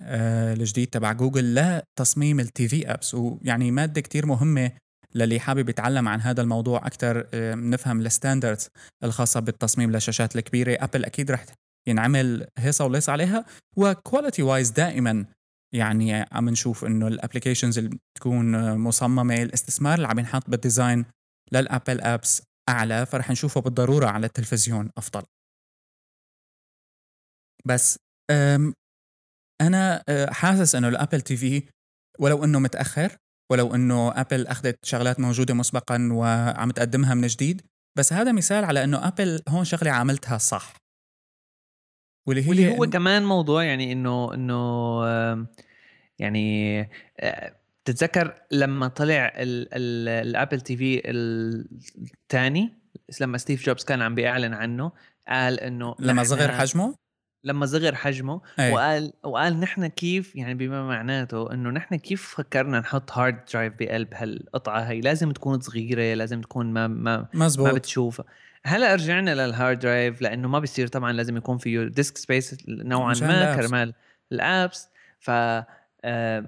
[0.03, 4.71] آه، الجديد تبع جوجل لتصميم ال TV apps ويعني مادة كتير مهمة
[5.15, 8.69] للي حابب يتعلم عن هذا الموضوع أكثر آه، نفهم ال standards
[9.03, 10.77] الخاصة بالتصميم للشاشات الكبيرة.
[10.79, 11.45] Apple أكيد رح
[11.87, 13.45] ينعمل هيصة وليس عليها.
[13.77, 15.25] و quality wise دائما
[15.73, 21.05] يعني عم نشوف إنه ال applications اللي بتكون مصممة الاستثمار اللي عم ينحط بال design
[21.51, 23.05] لل Apple apps أعلى.
[23.05, 25.23] فرح نشوفه بالضرورة على التلفزيون أفضل.
[27.67, 27.97] بس
[29.61, 31.63] أنا آه، حاسس إنه ال Apple TV
[32.19, 33.17] ولو إنه متأخر
[33.51, 37.61] ولو إنه Apple أخذت شغلات موجودة مسبقا وعم تقدمها من جديد
[37.97, 40.73] بس هذا مثال على إنه Apple هون شغلة عملتها صح.
[42.27, 45.05] واللي هي واللي هو كمان موضوع يعني إنه إنه
[46.19, 46.81] يعني
[47.19, 47.55] آه،
[47.85, 52.73] تتذكر لما طلع ال Apple TV الثاني
[53.21, 54.91] لما ستيف جوبز كان عم بيعلن عنه
[55.27, 56.95] قال إنه لما صغر حجمه؟
[57.43, 58.71] لما صغر حجمه أي.
[58.71, 64.07] وقال وقال نحن كيف يعني بما معناته إنه نحن كيف فكرنا نحط hard drive بقلب
[64.13, 67.67] هالقطعة هي لازم تكون صغيرة لازم تكون ما ما مزبوط.
[67.67, 68.25] ما بتشوفها.
[68.65, 73.13] هلأ رجعنا لل hard drive لأنه ما بيصير طبعا لازم يكون فيه disk space نوعا
[73.21, 73.93] ما كرمال
[74.31, 75.27] ال apps ف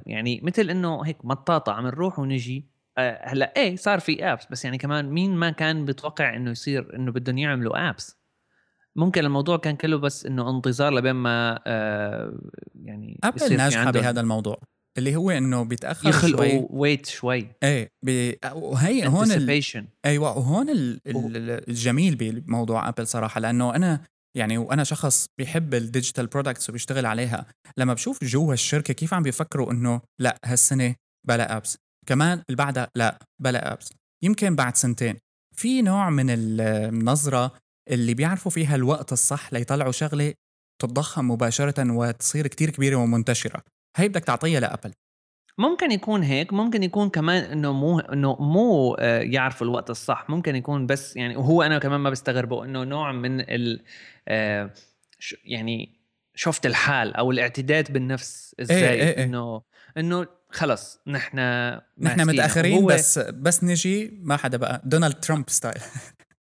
[0.06, 4.66] يعني مثل إنه هيك مطاطة عم نروح ونجي آه، هلأ إيه صار في apps بس
[4.66, 8.18] يعني كمان مين ما كان بيتوقع إنه يصير إنه بدهم يعملوا apps
[8.98, 12.40] ممكن الموضوع كان كله بس إنه انتظار لبين ما آه
[12.76, 14.58] يعني Apple ناجحه بهذا الموضوع
[14.98, 16.68] اللي هو إنه بيتأخر يخلقوا شوي.
[16.70, 17.48] ويت شوي.
[17.64, 18.40] إيه بي...
[18.54, 19.64] وهي هون ال...
[20.06, 21.00] أيوه وهون ال...
[21.70, 24.02] الجميل بموضوع Apple صراحة لأنه أنا
[24.38, 27.46] يعني وأنا شخص بيحب ال digital products وبيشتغل عليها
[27.78, 30.96] لما بشوف جوا الشركة كيف عم بيفكروا إنه لأ هالسنة
[31.28, 35.18] بلا apps كمان اللي بعدها لأ بلا apps يمكن بعد سنتين.
[35.56, 37.52] في نوع من النظرة
[37.92, 40.34] اللي بيعرفوا فيها الوقت الصح ليطلعوا شغله
[40.82, 43.64] تتضخم مباشرة وتصير كتير كبيرة ومنتشرة.
[43.98, 44.92] هي بدك تعطيها ل Apple.
[45.58, 50.30] ممكن يكون هيك ممكن يكون كمان إنه مو إنه مو آه، يعرفوا الوقت الصح.
[50.30, 53.84] ممكن يكون بس يعني وهو أنا كمان ما بستغربه إنه نوع من ال
[54.28, 54.74] آه،
[55.44, 56.00] يعني
[56.36, 59.18] شفت الحال أو الاعتداد بالنفس إزاي؟ إيه إيه.
[59.18, 59.24] إيه.
[59.24, 59.62] إنه
[59.98, 61.38] إنه خلص نحن
[62.00, 64.82] نحن متأخرين بس بس نجي ما حدا بقى.
[64.86, 65.82] دونالد ترامب style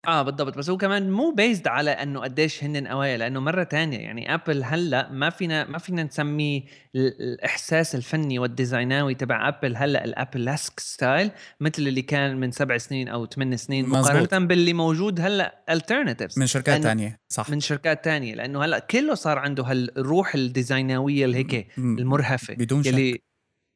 [0.09, 0.59] آه بالضبط.
[0.59, 3.99] بس هو كمان مو بيزد على إنه قديش هن قوايا لإنه مرة تانية.
[3.99, 9.77] يعني Apple هلأ ما فينا ما فينا نسمي الإحساس الفني وال design اوي تبع Apple
[9.77, 11.31] هلأ ال Apple-esque style
[11.61, 14.35] مثل اللي كان من سبع سنين أو ثمان سنين مقارنة مزبوط.
[14.35, 17.21] باللي موجود هلأ alternatives من شركات تانية.
[17.29, 17.51] صح.
[17.51, 18.35] من شركات تانية.
[18.35, 22.93] لإنه هلأ كله صار عنده هالروح ال design اوية اللي هيك المرهفة بدون شك.
[22.93, 23.23] يلي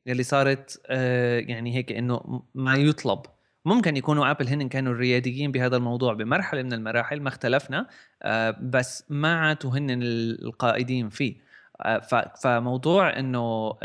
[0.06, 3.20] يلي صارت آه يعني هيك إنه ما يطلب.
[3.66, 7.86] ممكن يكونوا Apple هن كانوا الرياديين بهذا الموضوع بمرحلة من المراحل ما اختلفنا
[8.22, 11.46] آه، بس ما عادوا هن القائدين فيه.
[11.80, 11.98] آه،
[12.42, 13.76] فموضوع إنه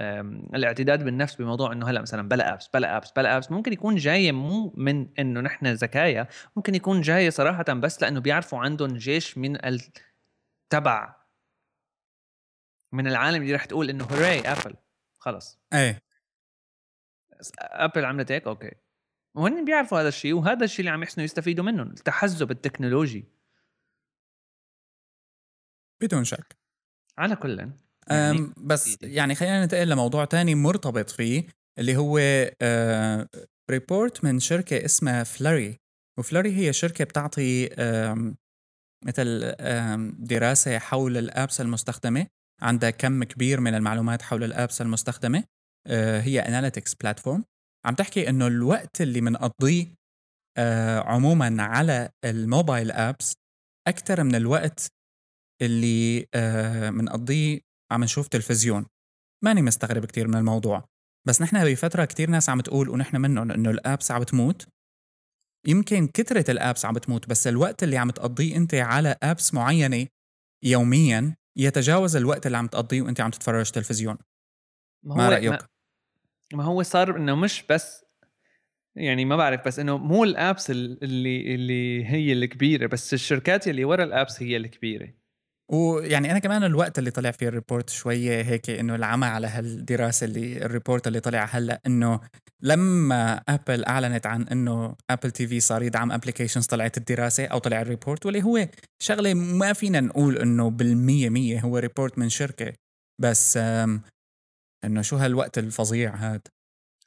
[0.56, 4.32] الاعتداد بالنفس بموضوع إنه هلأ مثلا بلا apps بلا apps بلا apps ممكن يكون جاي
[4.32, 9.58] مو من إنه نحن ذكايا ممكن يكون جاي صراحة بس لأنه بيعرفوا عندهم جيش من
[9.66, 11.16] التبع
[12.94, 14.76] من العالم اللي رح تقول إنه hooray Apple
[15.20, 15.60] خلص.
[15.74, 16.02] إيه.
[17.60, 18.81] Apple عملت هيك؟ أوكي.
[19.36, 23.26] وهن بيعرفوا هذا الشيء وهذا الشيء اللي عم يحسنوا يستفيدوا منه التحزب التكنولوجي.
[26.04, 26.58] بدون شك.
[27.18, 31.46] على كل يعني بس يعني خلينا ننتقل لموضوع تاني مرتبط فيه
[31.80, 32.20] اللي هو
[32.62, 33.28] آه
[33.72, 35.78] report من شركة اسمها Flurry
[36.20, 37.70] و Flurry هي شركة بتعطي
[39.06, 39.56] مثل
[40.20, 42.28] دراسة حول ال apps المستخدمة.
[42.62, 45.44] عندها كم كبير من المعلومات حول ال apps المستخدمة.
[45.88, 47.46] آه هي analytics platform
[47.86, 49.96] عم تحكي إنه الوقت اللي بنقضيه
[50.58, 53.34] آه عموما على ال mobile apps
[53.88, 54.88] أكثر من الوقت
[55.62, 56.28] اللي
[56.92, 57.62] بنقضيه آه
[57.92, 58.86] عم نشوف تلفزيون.
[59.44, 60.86] ماني مستغرب كتير من الموضوع.
[61.28, 64.68] بس نحن بفترة كتير ناس عم تقول ونحن منهم إنه الابس عم تموت.
[65.68, 70.08] يمكن كثرة الابس عم تموت بس الوقت اللي عم تقضيه أنت على ابس معينة
[70.66, 74.18] يوميا يتجاوز الوقت اللي عم تقضيه وأنت عم تتفرج تلفزيون.
[75.06, 75.68] ما, ما رأيك؟ ما
[76.54, 78.06] ما هو صار إنه مش بس
[78.96, 83.86] يعني ما بعرف بس إنه مو ال apps اللي اللي هي الكبيرة بس الشركات اللي
[83.86, 85.14] ورا ال apps هي الكبيرة.
[85.72, 90.26] ويعني أنا كمان الوقت اللي طلع فيه ال report شوية هيك إنه العمى على هالدراسة
[90.26, 92.20] اللي ال report اللي طلع هلأ إنه
[92.62, 97.88] لما Apple أعلنت عن إنه Apple TV صار يدعم applications طلعت الدراسة أو طلع ال
[97.88, 98.68] report واللي هو
[99.02, 102.74] شغلة ما فينا نقول إنه بالمية مية هو report من شركة
[103.22, 103.60] بس
[104.84, 106.48] إنه شو هالوقت الفظيع هاد؟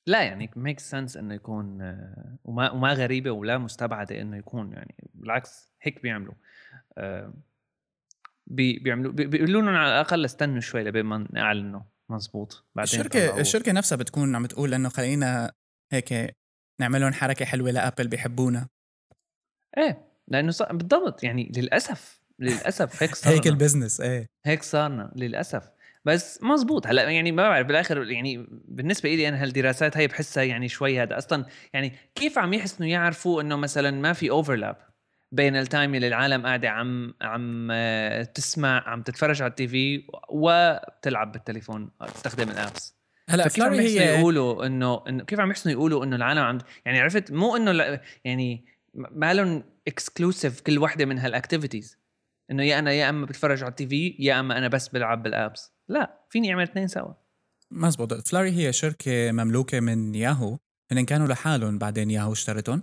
[0.06, 1.96] لا يعني make sense إنه يكون
[2.44, 6.34] وما وما غريبة ولا مستبعدة إنه يكون يعني بالعكس هيك بيعملوا.
[8.46, 12.64] بي بيعملوا بيقولوا لهم على الأقل استنوا شوي لبين ما نعلنوا مزبوط.
[12.74, 15.52] بعدين الشركة الشركة نفسها بتكون عم تقول إنه خلينا
[15.92, 16.36] هيك
[16.80, 18.68] نعمل لهم حركة حلوة لأبل بيحبونا.
[19.78, 20.62] إيه لأنه ص...
[20.62, 24.26] بالضبط يعني للأسف للأسف هيك صار هيك ال business إيه.
[24.44, 25.70] هيك صارنا للأسف.
[26.04, 30.68] بس مزبوط هلأ يعني ما بعرف بالآخر يعني بالنسبة لي أنا هالدراسات هاي بحسها يعني
[30.68, 31.18] شوي هذا.
[31.18, 34.76] أصلا يعني كيف عم يحسنوا يعرفوا إنه مثلا ما في overlap
[35.32, 37.72] بين ال time اللي العالم قاعدة عم عم
[38.34, 42.94] تسمع عم تتفرج على ال TV وبتلعب بالتليفون تستخدم ال apps
[43.28, 47.00] هلأ كيف عم يحسنوا يقولوا إنه انه كيف عم يحسنوا يقولوا إنه العالم عم يعني
[47.00, 51.98] عرفت؟ مو إنه يعني ما لهم exclusive كل وحدة من هال activities
[52.50, 55.39] إنه يا أنا يا أما بتفرج على ال TV يا أما أنا بس بلعب بال
[55.39, 57.14] apps لا فيني اعمل اثنين سوا.
[57.70, 58.28] مزبوط.
[58.28, 60.58] فلاري هي شركة مملوكة من ياهو
[60.92, 62.82] هن كانوا لحالهم بعدين ياهو اشترتهم.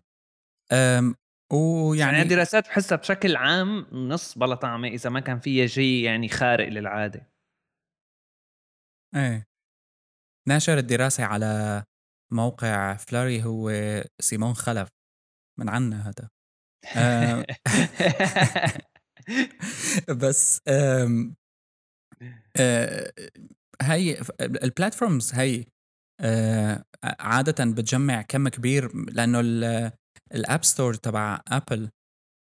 [1.53, 6.29] ويعني يعني الدراسات بحسها بشكل عام نص بلا طعمة إذا ما كان فيها شيء يعني
[6.29, 7.31] خارق للعادة.
[9.15, 9.47] إيه.
[10.47, 11.83] ناشر الدراسة على
[12.33, 13.71] موقع فلاري هو
[14.21, 14.89] سيمون خلف.
[15.59, 16.29] من عنا هذا.
[20.21, 20.61] بس
[23.81, 25.65] هي ال platforms هي
[26.21, 29.39] آه، عادة بتجمع كم كبير لأنه
[30.33, 31.89] ال App Store تبع ابل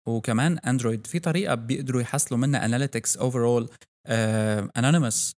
[0.09, 3.71] وكمان اندرويد في طريقة بيقدروا يحصلوا منها analytics overall
[4.77, 5.33] anonymous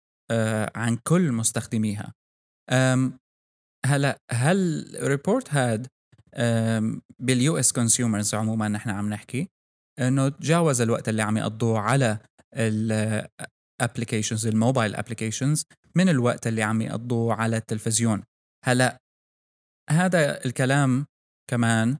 [0.76, 2.14] عن كل مستخدميها.
[3.86, 5.88] هلا هال report هاد
[7.20, 9.48] بال US consumers عموما نحن عم نحكي
[10.00, 12.18] إنه تجاوز الوقت اللي عم يقضوه على
[13.82, 15.66] ال applications ال mobile applications
[15.96, 18.24] من الوقت اللي عم يقضوه على التلفزيون.
[18.66, 18.98] هلأ
[19.90, 21.06] هذا الكلام
[21.50, 21.98] كمان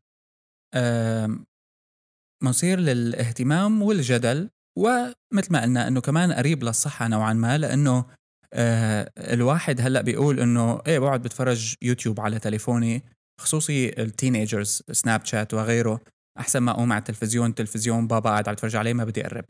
[2.44, 8.06] مثير للاهتمام والجدل ومثل ما قلنا إنه كمان قريب للصحة نوعا ما لأنه
[8.54, 13.04] آه الواحد هلأ بيقول إنه إيه بقعد بتفرج يوتيوب على تليفوني
[13.42, 16.00] خصوصي ال teenagers سناب شات وغيره.
[16.40, 19.46] أحسن ما أقوم على التلفزيون تلفزيون بابا قاعد عم يتفرج عليه ما بدي اقرب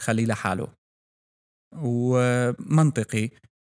[0.00, 0.68] خليه لحاله.
[1.76, 3.30] ومنطقي.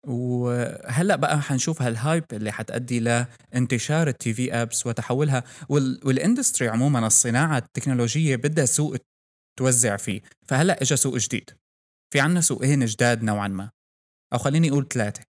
[0.07, 6.01] وهلأ بقى حنشوف هال hype اللي حتأدي لانتشار ال TV apps وتحولها وال...
[6.05, 8.95] وال industry عموما الصناعة التكنولوجية بدها سوق
[9.59, 10.21] توزع فيه.
[10.47, 11.49] فهلأ اجى سوق جديد.
[12.13, 13.69] في عنا سوقين جداد نوعا ما.
[14.33, 15.23] أو خليني أقول ثلاثة.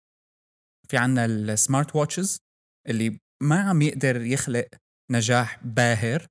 [0.89, 2.39] في عنا ال smart watches
[2.89, 4.69] اللي ما عم يقدر يخلق
[5.11, 6.27] نجاح باهر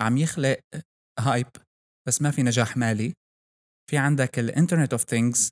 [0.00, 0.58] عم يخلق
[1.20, 1.46] hype
[2.08, 3.12] بس ما في نجاح مالي.
[3.90, 5.50] في عندك ال Internet of Things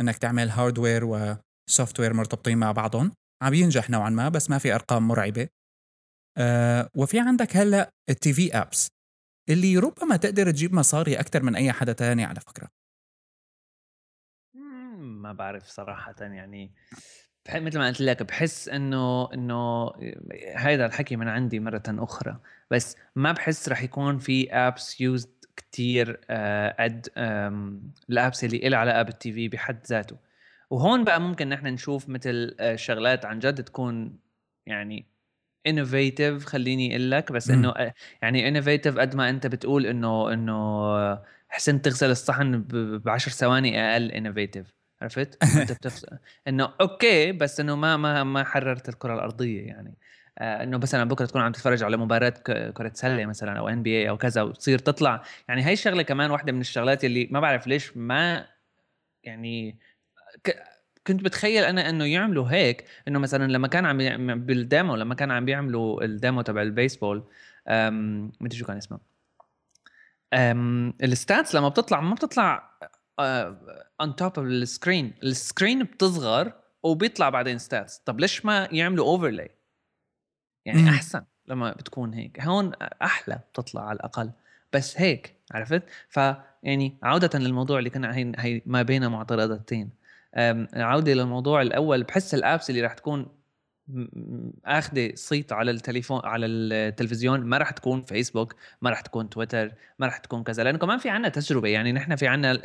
[0.00, 3.12] إنك تعمل hardware و software مرتبطين مع بعضهم.
[3.42, 5.48] عم ينجح نوعا ما بس ما في أرقام مرعبة.
[6.38, 8.88] أه وفي عندك هلأ التي في ابس
[9.50, 12.68] اللي ربما تقدر تجيب مصاري أكثر من أي حدا تاني على فكرة.
[14.98, 16.74] ما بعرف صراحة يعني.
[17.54, 19.92] مثل ما قلت لك بحس إنه إنه
[20.56, 22.40] هيدا الحكي من عندي مرة أخرى.
[22.70, 27.08] بس ما بحس رح يكون في ابس يوزد كتير آه، قد
[28.10, 30.16] الابس اللي لها علاقة بالتي في بحد ذاته.
[30.70, 34.18] وهون بقى ممكن نحن نشوف مثل آه، شغلات عن جد تكون
[34.66, 35.06] يعني
[35.66, 41.18] innovative خليني أقول لك بس إنه آه، يعني innovative قد ما أنت بتقول إنه إنه
[41.48, 46.06] حسنت تغسل الصحن ب 10 ثواني أقل innovative عرفت؟ أنت بتفس...
[46.48, 49.94] إنه okay بس إنه ما ما ما حررت الكرة الأرضية يعني.
[50.38, 52.30] إنه مثلا بكرة تكون عم تتفرج على مباراة
[52.70, 55.22] كرة سلة مثلا أو NBA أو كذا وتصير تطلع.
[55.48, 58.46] يعني هاي الشغلة كمان واحدة من الشغلات اللي ما بعرف ليش ما
[59.24, 59.78] يعني.
[61.06, 65.30] كنت بتخيل أنا إنه يعملوا هيك إنه مثلا لما كان عم بال demo لما كان
[65.30, 67.24] عم بيعملوا ال demo تبع البيسبول
[68.40, 68.98] مدري شو كان اسمه.
[71.02, 72.70] ال stats لما بتطلع ما بتطلع
[74.00, 77.98] on top of ال screen ال screen بتصغر وبيطلع بعدين stats.
[77.98, 79.57] طب ليش ما يعملوا overlay
[80.68, 80.88] يعني مم.
[80.88, 82.40] أحسن لما بتكون هيك.
[82.40, 84.30] هون أحلى بتطلع على الأقل.
[84.72, 89.90] بس هيك عرفت؟ فيعني عودة للموضوع اللي كنا هي, هي ما بين معترضتين.
[90.74, 93.26] عودة للموضوع الأول بحس ال apps اللي راح تكون
[94.64, 100.06] اخذه صيت على التليفون على التلفزيون ما راح تكون فيسبوك ما راح تكون تويتر ما
[100.06, 100.64] راح تكون كذا.
[100.64, 102.60] لأنه كمان في عنا تجربة يعني نحن في عنا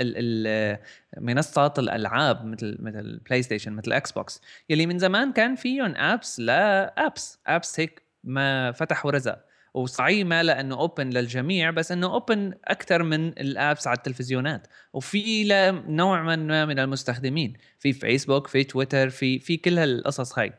[1.18, 6.40] منصات الألعاب مثل مثل بلاي ستيشن مثل إكس بوكس يلي من زمان كان فيهم apps
[6.40, 9.40] لا apps apps هيك ما فتح ورزق.
[9.74, 14.68] وصعيب ما لأنه open للجميع بس إنه open أكثر من ال apps على التلفزيونات.
[14.94, 15.44] وفي
[15.88, 20.54] نوع من من المستخدمين في فيسبوك في تويتر في في كل هالقصص هاي.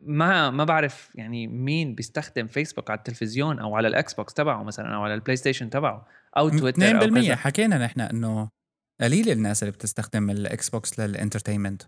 [0.00, 4.94] ما ما بعرف يعني مين بيستخدم فيسبوك على التلفزيون أو على الاكس بوكس تبعه مثلا
[4.94, 8.48] أو على البلاي ستيشن تبعه أو تويتر 2% أو حكينا نحن إنه
[9.00, 11.82] قليل الناس اللي بتستخدم الاكس بوكس لل entertainment.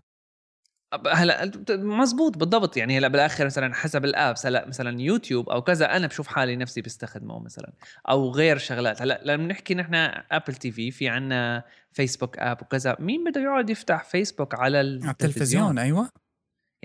[1.11, 2.77] هلأ مزبوط بالضبط.
[2.77, 6.55] يعني هلأ بالآخر مثلا حسب ال apps هلأ مثلا يوتيوب أو كذا أنا بشوف حالي
[6.55, 7.73] نفسي بستخدمه مثلا
[8.09, 9.01] أو غير شغلات.
[9.01, 9.95] هلأ لما نحكي نحن
[10.31, 15.11] Apple TV في عنا فيسبوك app وكذا مين بده يقعد يفتح فيسبوك على التلفزيون, على
[15.11, 16.09] التلفزيون أيوه.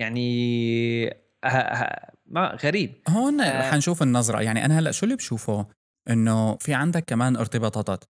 [0.01, 1.05] يعني
[1.45, 3.01] ها ها ما غريب.
[3.09, 3.71] هون آه.
[3.71, 4.41] حنشوف النظرة.
[4.41, 5.65] يعني أنا هلأ شو اللي بشوفه؟
[6.09, 8.03] إنه في عندك كمان ارتباطات.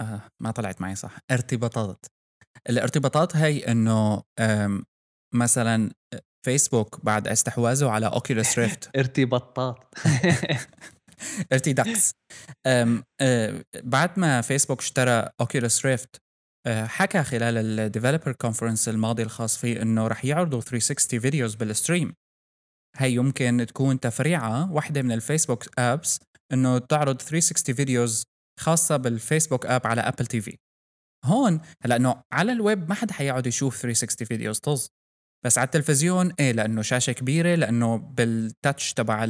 [0.00, 1.18] آه ما طلعت معي صح.
[1.30, 2.06] ارتباطات.
[2.68, 4.22] الارتباطات هي إنه
[5.34, 5.90] مثلا
[6.46, 9.84] فيسبوك بعد استحواذه على Oculus Rift ارتباطات.
[11.52, 12.12] ارتيدكس
[12.66, 13.02] آه،
[13.74, 16.16] بعد ما فيسبوك اشترى Oculus Rift
[16.68, 22.14] حكى خلال ال developer conference الماضي الخاص فيه إنه رح يعرضوا 360 videos بال stream
[22.96, 26.20] هي يمكن تكون تفريعة واحدة من الفيسبوك apps
[26.52, 28.24] إنه تعرض 360 videos
[28.60, 30.56] خاصة بالفيسبوك app على Apple TV
[31.24, 34.88] هون هلا إنه على الويب ما حدا حيقعد يشوف 360 videos طز.
[35.46, 39.24] بس على التلفزيون إيه لأنه شاشة كبيرة لأنه بال touch تبع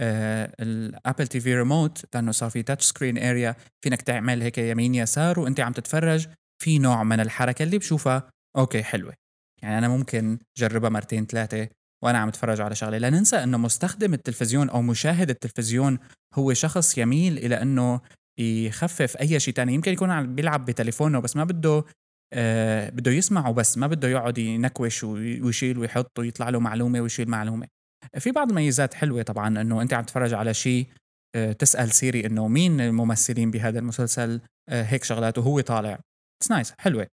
[0.00, 5.40] ال Apple TV remote لأنه صار في touch screen area فينك تعمل هيك يمين يسار
[5.40, 6.28] وأنت عم تتفرج
[6.62, 9.14] في نوع من الحركة اللي بشوفها okay حلوة.
[9.62, 11.68] يعني أنا ممكن جربها مرتين ثلاثة
[12.04, 12.98] وأنا عم اتفرج على شغلة.
[12.98, 15.98] لا ننسى إنه مستخدم التلفزيون أو مشاهد التلفزيون
[16.34, 18.00] هو شخص يميل إلى إنه
[18.38, 19.74] يخفف أي شيء تاني.
[19.74, 21.84] يمكن يكون عم بيلعب بتليفونه بس ما بده
[22.32, 27.79] آه بده يسمعه بس ما بده يقعد ينكوش ويشيل ويحط ويطلع له معلومة ويشيل معلومة.
[28.18, 30.86] في بعض الميزات حلوة طبعا إنه أنت عم تتفرج على شيء
[31.34, 35.98] آه، تسأل سيري إنه مين الممثلين بهذا المسلسل آه، هيك شغلات وهو طالع.
[36.42, 37.06] It's nice حلوة.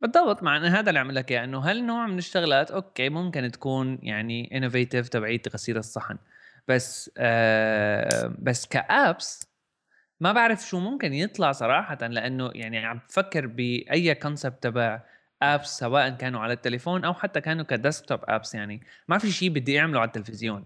[0.00, 5.08] بالضبط مع هذا اللي عم لك إنه هالنوع من الشغلات okay ممكن تكون يعني innovative
[5.08, 6.18] تبعية غسيل الصحن
[6.68, 9.50] بس آه بس ك apps
[10.20, 15.02] ما بعرف شو ممكن يطلع صراحة لأنه يعني عم بفكر بأي concept تبع
[15.42, 18.80] apps سواء كانوا على التليفون أو حتى كانوا ك desktop apps يعني.
[19.08, 20.64] ما في شيء بدي اعمله على التلفزيون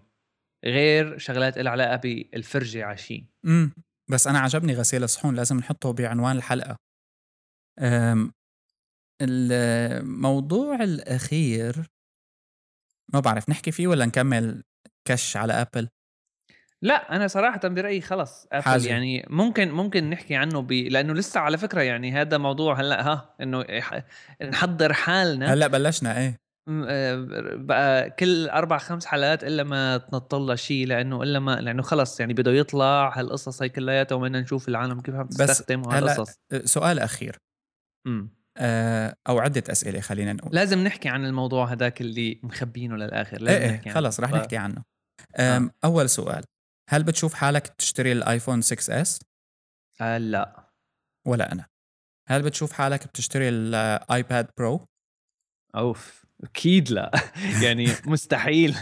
[0.64, 3.74] غير شغلات لها علاقة بالفرجة على شيء امم
[4.10, 6.76] بس أنا عجبني غسيل الصحون لازم نحطه بعنوان الحلقة.
[9.22, 11.86] الموضوع الأخير
[13.14, 14.62] ما بعرف نحكي فيه والّا نكمّل
[15.08, 15.88] كَش على أبل؟
[16.84, 18.88] لأ، أنا صراحةً برأيي خلص Apple حاجة.
[18.88, 23.34] يعني ممكن ممكن نحكي عنه ب لأنه لسه على فكرة يعني هذا موضوع هلأ ها
[23.40, 24.02] إنه ح
[24.42, 26.36] نحضّر حالنا هلأ بلّشنا إيه.
[26.68, 27.26] م آآ
[27.56, 32.20] بقى كل 4، 5 حلقات إلا ما تنطّر لها شي لإنه إلا ما لإنه خلص
[32.20, 36.34] يعني بده يطلع هالقصص هي كلّياتها وبدنا نشوف العالم كيف عم تستخدم وهالقصص.
[36.52, 37.36] أ سؤال أخير
[38.06, 38.28] إمم.
[38.58, 40.50] آآ أو عدة أسئلة خلّينا نقول.
[40.54, 43.90] لازم نحكي عن الموضوع هذاك اللي مخبّينه للآخر، إيه، لازم إيه، نحكي.
[43.90, 44.82] خلص رح نحكي عنه.
[45.36, 45.70] آه.
[45.84, 46.44] أول سؤال،
[46.90, 49.18] هل بتشوف حالك تشتري الآيفون 6S
[50.00, 50.64] آآ لأ.
[51.26, 51.66] ولا أنا؟
[52.28, 54.84] هل بتشوف حالك بتشتري الآيباد Pro؟
[55.76, 56.24] أوف!
[56.44, 57.10] أكيد لأ،
[57.64, 58.74] يعني مستحيل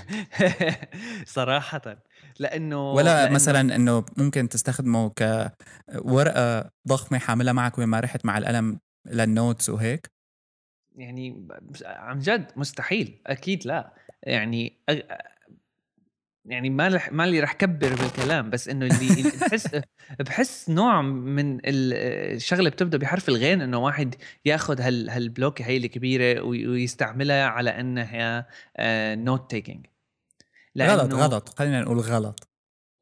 [1.27, 1.97] صراحةً،
[2.41, 8.39] لإنه ولا لإنه مثلًا إنه ممكن تستخدمه كورقة ضخمة حاملها معك وين ما رحت مع
[8.39, 8.79] القلم
[9.09, 10.13] للnotes وهيك؟
[10.97, 11.49] يعني
[11.85, 14.79] عن جد مستحيل، أكيد لأ، يعني
[16.45, 19.69] يعني ما رح ما لي رح كبّر بالكلام، بس إنه اللي باحس
[20.19, 21.95] باحس نوع من ال
[22.37, 24.15] الشغلة بتبدأ بحرف الغين إنه واحد
[24.45, 29.93] ياخُد هال هالبلوكة هي الكبيرة وي ويستعملها على إنها آآ note taking
[30.79, 32.49] غلط، غلط، خلّينا نقول غلط.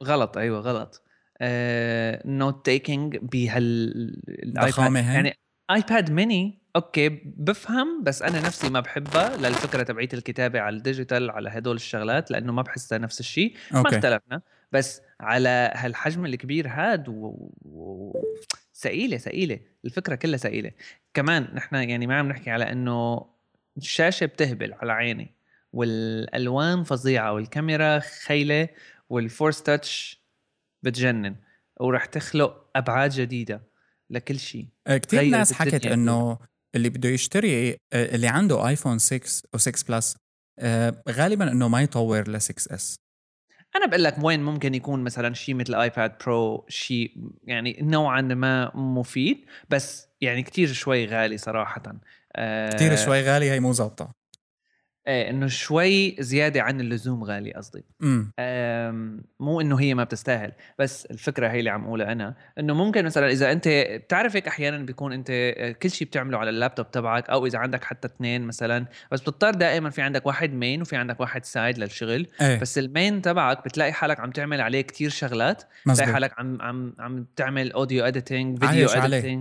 [0.05, 1.03] غلط أيوه غلط
[1.41, 4.20] آآ note taking بهال؟
[5.14, 5.34] يعني
[5.72, 11.30] iPad mini okay بافهم بس أنا نفسي ما باحبها للفكرة تبعية الكتابة على ال digital
[11.30, 13.80] على هدول الشغلات لإنه ما باحسها نفس الشيء، ما.
[13.80, 14.42] اختلفنا،
[14.72, 18.12] بس على هالحجم الكبير هاد و و
[18.74, 20.70] ثقيلة، ثقيلة، الفكرة كلها ثقيلة،
[21.14, 23.26] كمان نحن يعني ما عم نحكي على إنه
[23.76, 25.34] الشاشة بتهبل على عيني،
[25.72, 28.68] والألوان فظيعة والكاميرا خيلة
[29.14, 30.16] والforce touch
[30.82, 31.36] بتجنن،
[31.80, 33.62] وراح تخلق أبعاد جديدة
[34.10, 34.66] لكل شيء.
[34.88, 36.38] غيّرت ناس حكت إنه
[36.76, 40.16] اللي بده يشتري آآ اللي عنده ايفون 6 و6 Plus
[40.58, 42.94] آآ غالبًا إنه ما يطوّر ل 6S.
[43.76, 47.10] أنا باقول لك وين ممكن يكون مثلًا شيء مثل ايباد Pro شيء
[47.44, 51.82] يعني نوعًا ما مفيد، بس يعني كتير شوي غالي صراحةً.
[52.36, 54.19] آآ كتير شوي غالي هي مو ضابطة.
[55.09, 57.84] إيه، إنه شوي زيادة عن اللزوم غالي قصدي.
[59.40, 63.30] مو إنه هي ما بتستاهل، بس الفكرة هي اللي عم أقولها أنا، إنه ممكن مثلًا
[63.30, 63.68] إذا أنت
[64.05, 68.09] بتعرف هيك أحيانًا بيكون آآ كل شي بتعمله على اللابتوب تبعك أو إذا عندك حتى
[68.09, 72.61] 2 مثلًا، بس بتضطر دائمًا في عندك واحد main وفي عندك واحد side للشغل، إيه،
[72.61, 76.12] بس الmain تبعك بتلاقي حالك عم تعمل عليه كتير شغلات، بتلاقي.
[76.12, 79.40] حالك عم عم عم تعمل audio editing، video عايش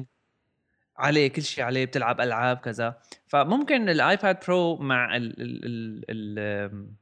[1.00, 1.28] عليه.
[1.28, 2.98] كل شي عليه، بتلعب ألعاب كذا،
[3.28, 6.96] فممكن الآيباد Pro مع ال ال ال ال آمم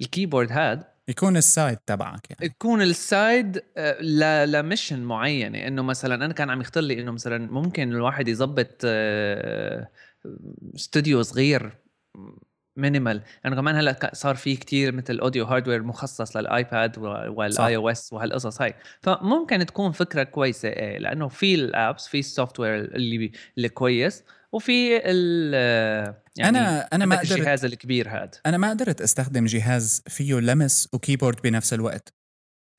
[0.00, 2.48] ال keyboard هاد يكون ال side تبعك يعني.
[2.48, 7.00] تكون ال side آآ ل ل mission معيّنة، إنه مثلًا أنا كان عم يخطر لي
[7.00, 9.88] إنه مثلًا ممكن الواحد يضبّط آآ
[10.74, 11.72] استوديو صغير
[12.80, 17.02] minimal لأنه كمان هلأ ك صار في كتير مثل audio hardware مخصص للآيباد و
[17.48, 17.68] صح.
[17.68, 22.26] وال iOS وهالقصص هاي، فممكن تكون فكرة كويسة إيه، لأنه في ال apps في ال
[22.26, 22.60] software
[22.94, 25.54] اللي بي اللي كويس، وفي ال
[26.36, 28.34] يعني أنا أنا ما قدرت الجهاز الكبير هاد.
[28.46, 32.08] أنا ما قدرت أستخدم جهاز فيه لمس و keyboard بنفس الوقت.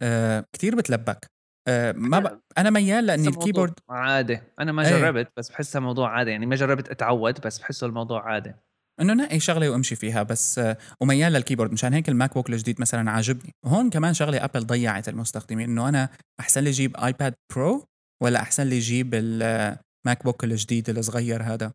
[0.02, 1.26] آآ كتير بتلبك.
[1.68, 4.90] آآ ما ب أنا ميّال موضوع ال keyboard عادي، أنا ما إيه.
[4.90, 8.54] جرّبت بس باحسها موضوع عادي، يعني ما جرّبت أتعوّد بس باحسه الموضوع عادي.
[9.02, 10.62] إنه نقي شغلة وأمشي فيها بس
[11.02, 13.52] وميال لل keyboard مشان هيك ال MacBook الجديد مثلا عاجبني.
[13.66, 17.86] وهون كمان شغلة Apple ضيعت المستخدمين إنه أنا أحسن لي أجيب ايباد Pro
[18.24, 21.72] ولا أحسن لي أجيب ال MacBook الجديد الصغير هذا؟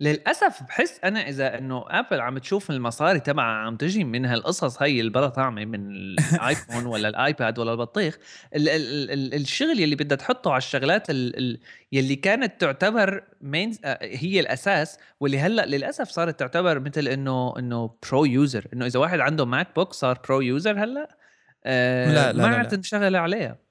[0.00, 5.00] للأسف باحس أنا إذا إنه Apple عم تشوف المصاري تبعها عم تجي من هالقصص هي
[5.00, 8.18] اللي بلا طعمة من الآيفون ولا الآيباد ولا البطيخ،
[8.56, 11.60] ال ال ال الشغل يلّي بدها تحطّه على الشغلات ال ال
[11.92, 17.88] يلّي كانت تعتبر main آآ هي الأساس واللي هلأ للأسف صارت تعتبر مثل إنه إنه
[17.88, 21.16] pro user إنه إذا واحد عنده MacBook صار pro user هلأ
[21.64, 22.68] آآ لا، لا، ما عاد.
[22.68, 23.63] تنشغل عليها.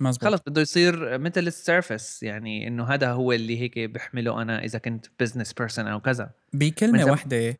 [0.00, 4.64] مزبوط خلص بده يصير مثل ال Surface يعني إنه هذا هو اللي هيك بحمله أنا
[4.64, 7.56] إذا كنت business person أو كذا بكلمة مثل- واحدة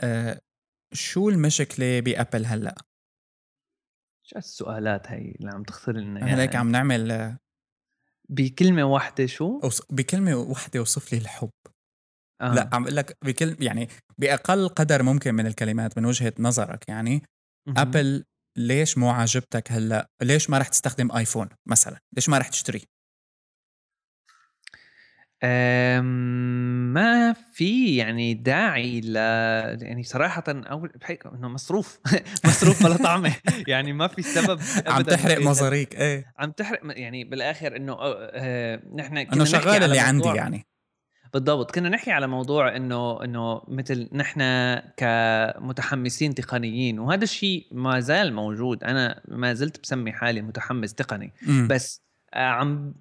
[0.00, 0.38] آه
[0.92, 2.74] شو المشكلة ب Apple هلأ
[4.22, 7.38] شو السؤالات هي اللي عم تخطر لنا هلأ هيك؟ عم نعمل آه،
[8.28, 11.50] بكلمة واحدة شو أوص- بكلمة واحدة وصف لي الحب
[12.40, 12.54] آه.
[12.54, 17.22] لأ عم أقول لك بكل يعني بأقل قدر ممكن من الكلمات من وجهة نظرك يعني
[17.66, 17.78] مهم.
[17.78, 18.24] أبل
[18.58, 22.84] ليش مو عاجبتك هلا؟ ليش ما رح تستخدم آيفون مثلا؟ ليش ما رح تشتري
[26.92, 29.16] ما في يعني داعي ل
[29.82, 32.00] يعني صراحة أول بحيك إنه مصروف.
[32.46, 33.36] مصروف بلا طعمة.
[33.68, 36.32] يعني ما في سبب عم أبداً تحرق مصاريك إيه.
[36.38, 40.66] عم تحرق يعني بالآخر إنه آه، نحن كنا انه نحكي شغال اللي عندي يعني.
[41.32, 44.40] بالضبط كنا نحكي على موضوع إنه إنه مثل نحن
[44.96, 51.68] كمتحمسين تقنيين وهذا الشيء ما زال موجود أنا ما زلت بسمي حالي متحمس تقني مم.
[51.70, 52.02] بس
[52.34, 52.94] آه، عم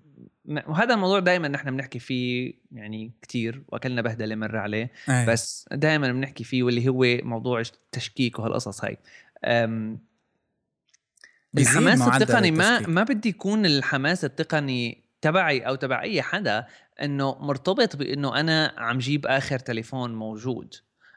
[0.67, 5.25] وهذا الموضوع دائما نحن بنحكي فيه يعني كتير وأكلنا بهدلة مرة عليه أي.
[5.25, 8.97] بس دائما بنحكي فيه واللي هو موضوع التشكيك وهالقصص هاي
[11.57, 12.79] الحماس التقني ما.
[12.79, 16.65] ما بدي يكون الحماس التقني تبعي أو تبع أي حدا
[17.01, 20.73] إنه مرتبط بإنه أنا عم جيب آخر تليفون موجود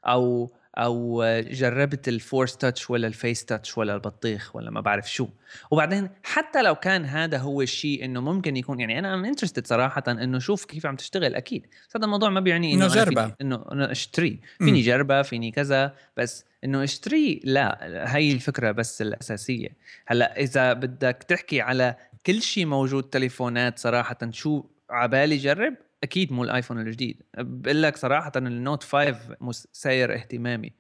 [0.07, 5.13] أو أو جربت ال Force touch ولا ال face touch ولا البطيخ ولا ما بعرف
[5.13, 5.29] شو.
[5.71, 10.03] وبعدين حتى لو كان هذا هو الشيء إنه ممكن يكون يعني أنا I'm interested صراحة
[10.09, 11.63] إنه شوف كيف عم تشتغل أكيد.
[11.89, 12.89] بس هذا الموضوع ما بيعني إنه.
[12.89, 14.41] فيني- إنه إنه أشتري.
[14.59, 15.95] فيني جربة فيني كذا.
[16.17, 17.79] بس إنه أشتري لا
[18.17, 19.69] هي الفكرة بس الأساسية.
[20.07, 21.97] هلأ إذا بدك تحكي على
[22.27, 24.17] كل شيء موجود تليفونات صراحة.
[24.31, 27.23] شو عبالي جرب؟ أكيد مو الآيفون الجديد.
[27.39, 30.73] بقول لك صراحة ال Note 5 مس- ساير اهتمامي.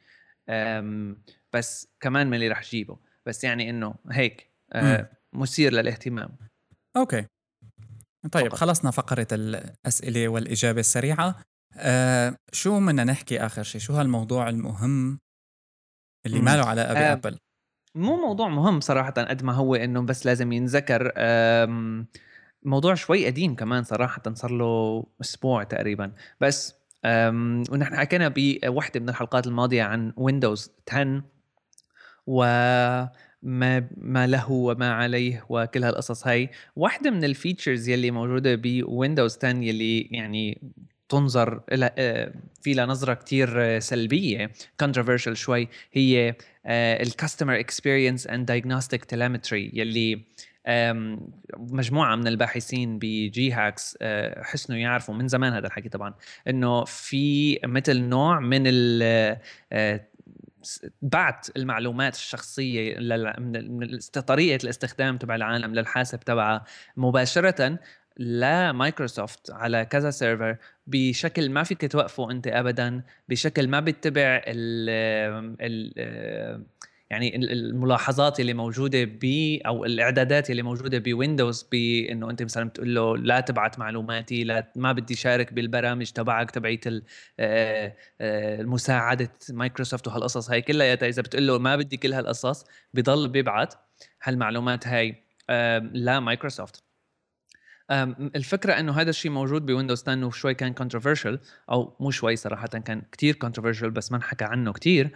[1.52, 2.98] بس كمان من اللي رح جيبه.
[3.26, 6.36] بس يعني إنه هيك أه، مثير للاهتمام.
[6.96, 7.26] Okay.
[8.32, 8.54] طيب فقط.
[8.58, 11.42] خلصنا فقرة الأسئلة والإجابة السريعة.
[11.76, 15.18] آه شو بدنا نحكي آخر شيء شو هالموضوع المهم
[16.26, 16.44] اللي مم.
[16.44, 17.38] ما له علاقة آه، ب Apple؟
[17.94, 21.12] مو موضوع مهم صراحة قد ما هو إنه بس لازم ينذكر
[22.62, 26.12] موضوع شوي قديم كمان صراحة صار له أسبوع تقريبا.
[26.40, 26.74] بس
[27.70, 31.22] ونحن حكينا بوحدة من الحلقات الماضية عن ويندوز 10
[32.26, 36.50] وما ما له وما عليه وكل هالقصص هاي.
[36.76, 40.72] واحدة من ال features يلي موجودة بويندوز 10 يلي يعني
[41.08, 42.32] تنظر آه،
[42.62, 44.52] في لها نظرة كتير سلبية
[44.84, 46.34] controversial شوي هي
[46.66, 50.24] ال customer experience and diagnostic telemetry يلي
[51.56, 56.14] مجموعة من الباحثين ب gHacks آه، حسنوا يعرفوا من زمان هذا الحكي طبعا
[56.48, 58.62] إنه في مثل نوع من
[59.02, 59.40] آه،
[61.02, 63.34] بعت المعلومات الشخصية لل-
[63.68, 66.64] من طريقة الاستخدام تبع العالم للحاسب تبعها
[66.96, 67.78] مباشرة
[68.18, 70.56] لمايكروسوفت على كذا server
[70.90, 74.88] بشكل ما فيك توقفه أنت ابدا بشكل ما بيتبع ال
[77.10, 79.24] يعني ال- الملاحظات اللي موجودة ب
[79.66, 84.92] أو الإعدادات اللي موجودة بويندوز بانه أنت مثلا بتقول له لا تبعت معلوماتي لا ما
[84.92, 87.02] بدي شارك بالبرامج تبعك تبعيت ال-
[87.40, 92.64] آه، آه، مساعدة مايكروسوفت وهالقصص هاي كلها إذا بتقول له ما بدي كل هالقصص
[92.94, 93.74] بضل بيبعت
[94.22, 96.82] هالمعلومات هاي آم، لمايكروسوفت
[97.90, 101.38] أم، الفكرة إنه هذا الشيء موجود بويندوز 10 وشوي كان controversial
[101.70, 105.10] أو مو شوي صراحة كان كتير controversial بس ما انحكى عنه كتير.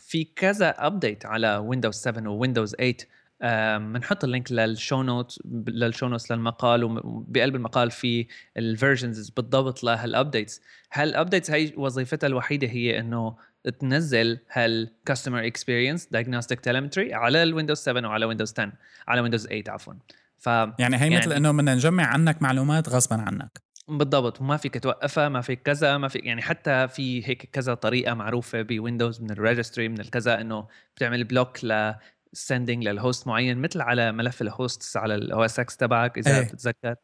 [0.00, 2.96] في كذا update على ويندوز 7 وويندوز 8
[3.42, 8.26] أم، بنحط ال link لل show note لل show notes للمقال وبقلب المقال في
[8.56, 10.62] ال versions بالضبط لهال updates
[10.92, 13.36] هال updates هي وظيفتها الوحيدة هي إنه
[13.80, 18.72] تنزل هال customer experience diagnostic telemetry على الويندوز 7 وعلى ويندوز 10
[19.08, 19.94] على ويندوز 8 عفوا.
[20.38, 23.66] ف يعني هي مثل يعني- إنه بدنا نجمع عنك معلومات غصبا عنك.
[23.88, 28.14] بالضبط وما فيك توقفها ما فيك كذا ما فيك يعني حتى في هيك كذا طريقة
[28.14, 30.66] معروفة بويندوز من ال registry من الكذا إنه
[30.96, 31.94] بتعمل block ل
[32.32, 36.36] sending لل host معين مثل على ملف ال hosts على ال OS X تبعك إذا
[36.38, 36.42] إيه.
[36.44, 36.94] بتتذكر.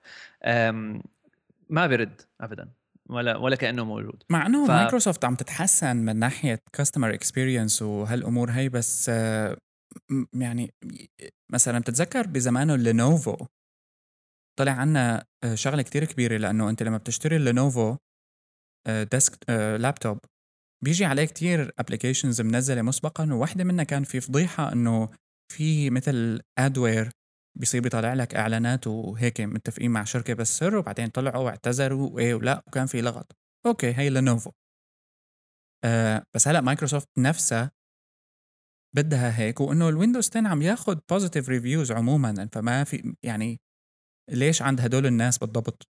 [1.70, 2.68] ما برد ابدا
[3.08, 4.22] ولا ولا كأنه موجود.
[4.30, 9.10] مع إنه ف- مايكروسوفت عم تتحسن من ناحية customer experience وهالأمور هي بس
[10.34, 10.74] يعني
[11.52, 13.46] مثلا بتتذكر بزمانه لينوفو
[14.58, 17.96] طلع عنا آه، شغلة كتير كبيرة لأنه أنت لما بتشتري لينوفو
[18.86, 20.18] آه، disk آه، لابتوب
[20.84, 25.08] بيجي عليه كتير applications منزلة مسبقا وواحده منها كان في فضيحة إنه
[25.52, 27.10] في مثل adware
[27.58, 32.62] بيصير بيطلع لك إعلانات وهيك متفقين مع شركة بس سر وبعدين طلعوا واعتذروا وايه ولا
[32.66, 33.36] وكان في لغط.
[33.66, 34.50] okay هي لينوفو
[35.84, 37.70] آه بس هلأ مايكروسوفت نفسها
[38.96, 42.48] بدها هيك وإنه الويندوز 10 عم ياخذ positive reviews عموما.
[42.52, 43.60] فما في يعني
[44.30, 45.88] ليش عند هدول الناس بالضبط؟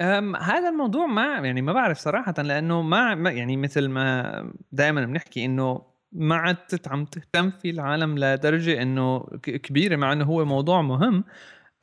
[0.00, 5.44] أم هذا الموضوع ما يعني ما بعرف صراحة لأنه ما يعني مثل ما دائما بنحكي
[5.44, 5.82] إنه
[6.12, 11.24] ما عدت عم تهتم فيه العالم لدرجة إنه ك- كبيرة مع إنه هو موضوع مهم.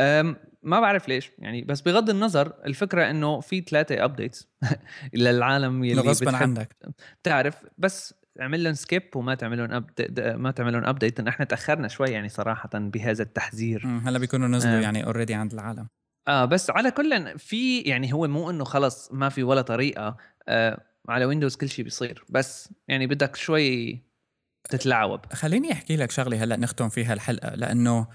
[0.01, 4.49] أم ما بعرف ليش يعني بس بغض النظر الفكرة إنه في ثلاثة updates
[5.13, 6.77] للعالم يلي غصبا بتحب عنك
[7.23, 7.65] تعرف.
[7.77, 10.19] بس اعمل لهم skip وما تعمل لهم up...
[10.19, 13.87] ما تعمل لهم update إحنا تأخرنا شوي يعني صراحة بهذا التحذير.
[13.87, 14.81] هلا بيكونوا نزلوا آه.
[14.81, 15.87] يعني already عند العالم.
[16.27, 20.17] آه بس على كل في يعني هو مو إنه خلص ما في ولا طريقة
[20.47, 22.25] آه على ويندوز كل شيء بيصير.
[22.29, 23.99] بس يعني بدك شوي
[24.69, 27.55] تتلعوب خليني أحكي لك شغلة هلا نختم فيها الحلقة.
[27.55, 28.07] لأنه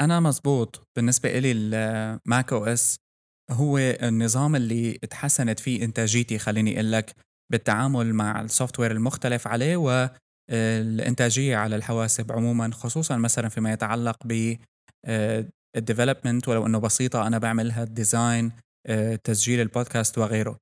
[0.00, 2.96] أنا مزبوط بالنسبة إلي ال Mac OS
[3.50, 7.14] هو النظام اللي تحسنت فيه إنتاجيتي خليني أقول لك.
[7.52, 14.56] بالتعامل مع ال software المختلف عليه والانتاجيه على الحواسب عموما خصوصا مثلا فيما يتعلق ب
[15.76, 18.52] ال development ولو إنه بسيطة أنا بعملها ال design
[19.24, 20.58] تسجيل البودكاست وغيره.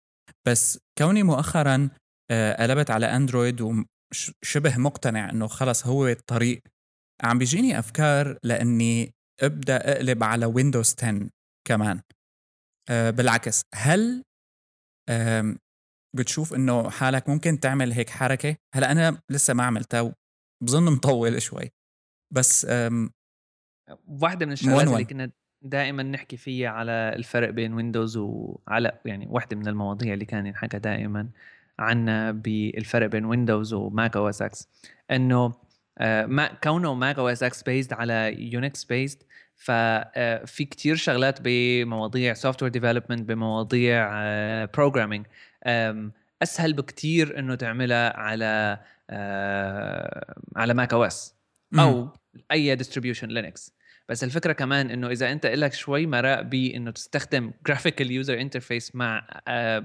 [0.48, 1.88] بس كوني مؤخرا
[2.30, 6.62] قلبت على اندرويد وشبه مقتنع إنه خلص هو الطريق
[7.24, 11.28] عم بيجيني أفكار لإني أبدأ أقلب على ويندوز 10
[11.68, 12.00] كمان.
[12.90, 14.22] بالعكس هل
[16.16, 18.56] بتشوف إنه حالك ممكن تعمل هيك حركة.
[18.74, 20.14] هلأ أنا لسه ما عملتها
[20.62, 21.70] بظن مطول شوي.
[22.34, 22.66] بس
[24.06, 25.30] واحدة من الشغلات اللي كنا
[25.62, 30.78] دائما نحكي فيها على الفرق بين ويندوز وعلى يعني واحدة من المواضيع اللي كان ينحكى
[30.78, 31.28] دائما
[31.78, 34.68] عنا بالفرق بين ويندوز و Mac OS X
[35.10, 35.52] إنه
[35.98, 39.22] آه، ما كونه Mac OS X based على Unix based
[39.56, 44.08] ففي كتير شغلات بمواضيع software development بمواضيع
[44.64, 45.30] programming آه،
[46.42, 48.78] أسهل بكتير إنه تعملها على
[49.10, 51.34] آه، على Mac OS
[51.78, 52.08] أو
[52.52, 53.72] أي distribution لينكس.
[54.08, 59.26] بس الفكرة كمان إنه إذا أنت لك شوي مراء بانه تستخدم graphical user interface مع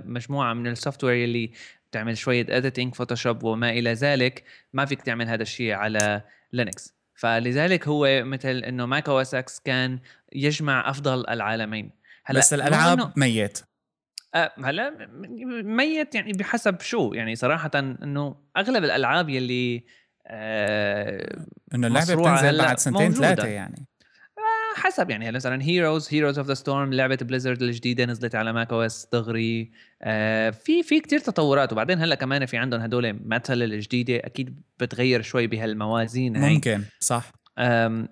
[0.06, 1.52] مجموعة من ال software اللي
[1.92, 6.22] تعمل شوية editing Photoshop وما إلى ذلك ما فيك تعمل هذا الشيء على
[6.54, 6.94] لينكس.
[7.16, 10.00] فلذلك هو مثل إنه Mac OS X كان
[10.34, 11.92] يجمع أفضل العالمين.
[12.26, 13.60] هلأ بس الألعاب ميت.
[14.64, 15.08] هلا
[15.64, 19.84] ميت يعني بحسب شو؟ يعني صراحة إنه أغلب الألعاب يلي
[20.28, 23.88] أه إنه اللعبة بتنزل بعد سنتين ثلاثة يعني.
[24.76, 29.08] حسب يعني مثلا Heroes Heroes of the Storm لعبة Blizzard الجديدة نزلت على Mac OS
[29.14, 29.72] دغري.
[30.02, 31.74] آه في في كثير تطورات.
[31.74, 37.32] وبعدين هلا كمان في عندهم هدول Metal الجديدة أكيد بتغير شوي بهالموازين هي ممكن صح.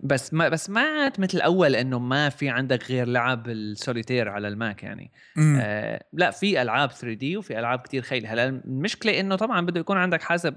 [0.03, 4.47] بس ما بس ما عاد مثل الأول إنه ما في عندك غير لعب السوليتير على
[4.47, 5.11] ال Mac يعني.
[5.61, 8.27] آه لا في ألعاب 3D وفي ألعاب كتير خيل.
[8.27, 10.55] هلا المشكلة إنه طبعا بده يكون عندك حاسب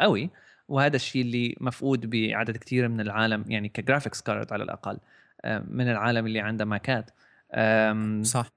[0.00, 0.30] قوي
[0.68, 4.98] وهذا الشيء اللي مفقود بعدد كتير من العالم يعني ك graphics card على الأقل
[5.68, 7.10] من العالم اللي عنده ماكات.
[8.22, 8.50] صح.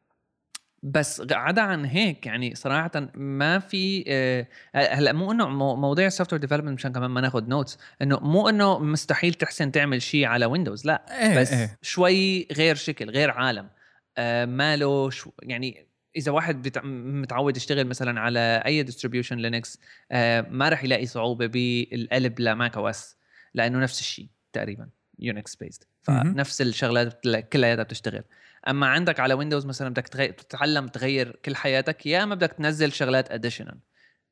[0.84, 6.42] بس عدا عن هيك يعني صراحة ما في آه، هلأ مو إنه مواضيع ال software
[6.42, 10.86] development مشان كمان ما ناخذ notes إنه مو إنه مستحيل تحسن تعمل شيء على Windows
[10.86, 11.78] لا إيه بس إيه.
[11.82, 13.70] شوي غير شكل غير عالم.
[14.18, 19.80] آه، ماله شو يعني إذا واحد متعود يشتغل مثلا على أي distribution Linux
[20.12, 23.18] آه، ما راح يلاقي صعوبة بالقلب ل Mac OS
[23.54, 24.90] لأنه نفس الشيء تقريبا
[25.20, 28.24] Unix based فنفس الشغلات كلها بتشتغل.
[28.68, 33.32] أما عندك على Windows مثلا بدك تتعلم تغير كل حياتك يا إما بدك تنزل شغلات
[33.32, 33.80] additional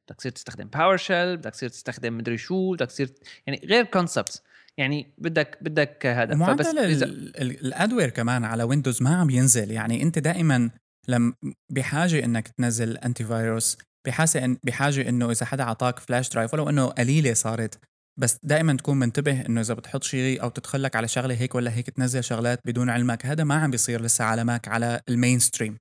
[0.07, 3.09] بدك تصير تستخدم PowerShell بدك تصير تستخدم مدري شو بدك تصير
[3.47, 4.41] يعني غير concepts
[4.77, 7.05] يعني بدك بدك هذا فبس إذا...
[7.05, 9.71] ال adware كمان على Windows ما عم ينزل.
[9.71, 10.69] يعني أنت دائما
[11.07, 11.33] لم
[11.69, 16.85] بحاجة إنك تنزل antivirus بحاجه إن بحاجة إنه إذا حدا اعطاك flash drive ولو إنه
[16.85, 17.79] قليلة صارت
[18.17, 21.89] بس دائما تكون منتبه إنه إذا بتحط شيء أو تتخلك على شغلة هيك ولا هيك
[21.89, 25.77] تنزل شغلات بدون علمك هذا ما عم بيصير لسه على Mac على ال mainstream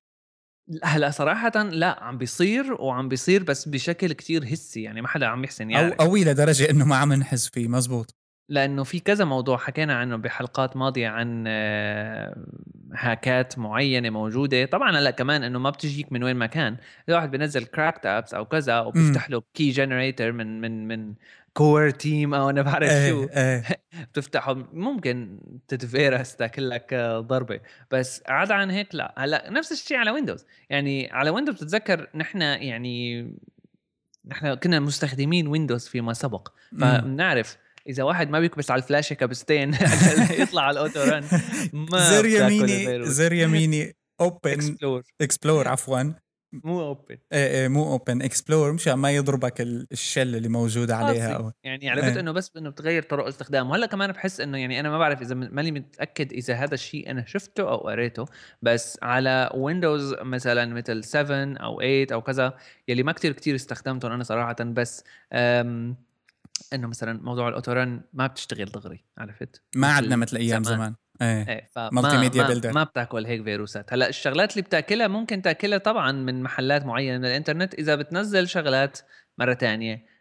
[0.85, 5.45] هلأ صراحة لا عم بيصير وعم بيصير بس بشكل كتير هسي يعني ما حدا عم
[5.45, 8.15] يحسن يعني أو قوي لدرجة إنه ما عم نحس فيه مزبوط.
[8.49, 12.47] لأنه في كذا موضوع حكينا عنه بحلقات ماضية عن آه،
[12.95, 14.65] هاكات معينة موجودة.
[14.65, 16.77] طبعا هلأ كمان إنه ما بتجيك من وين ما كان.
[17.09, 21.15] إذا واحد بينزل cracked apps أو كذا وبيفتح له key generator من من من
[21.55, 23.25] Core team أو أنا بعرف إيه شو.
[23.25, 23.65] إيه.
[24.13, 24.55] بتفتحه.
[24.73, 27.61] ممكن تتفيرس تاكل لك ضربة.
[27.91, 29.15] بس عدا عن هيك لا.
[29.19, 33.31] هلأ نفس الشيء على Windows يعني على Windows بتتذكر نحن يعني
[34.27, 36.49] نحن كنا مستخدمين Windows فيما سبق.
[36.81, 37.57] فبنعرف
[37.89, 39.75] إذا واحد ما بيكبس على الفلاشه كبستين
[40.41, 41.25] يطلع على ال autorun.
[41.73, 43.97] ما زر يميني زر يميني.
[44.21, 44.77] open
[45.21, 46.13] explore عفوا.
[46.65, 51.33] مو اوبن إيه إيه مو open explore مشان ما يضربك ال shell اللي موجود عليها
[51.33, 51.53] أو.
[51.65, 52.21] يعني عرفت إيه.
[52.21, 55.35] إنه بس إنه بتغير طرق استخدامه وهلا كمان بحس إنه يعني أنا ما بعرف إذا
[55.35, 58.25] ماني متأكد إذا هذا الشيء أنا شفته أو قريته
[58.63, 64.13] بس على Windows مثلا مثل 7 أو 8 أو كذا يلي ما كتير كتير استخدمتهم
[64.13, 65.05] أنا صراحة بس
[66.73, 70.95] إنه مثلا موضوع ال autorun ما بتشتغل دغري عرفت ما عندنا مثل أيام زمان, زمان.
[71.23, 72.73] إيه, إيه ميديا ما, بيلدر.
[72.73, 73.93] ما بتاكل هيك فيروسات.
[73.93, 77.75] هلأ الشغلات اللي بتاكلها ممكن تاكلها طبعا من محلات معينة من الإنترنت.
[77.75, 78.99] إذا بتنزل شغلات
[79.39, 80.15] مرة تانية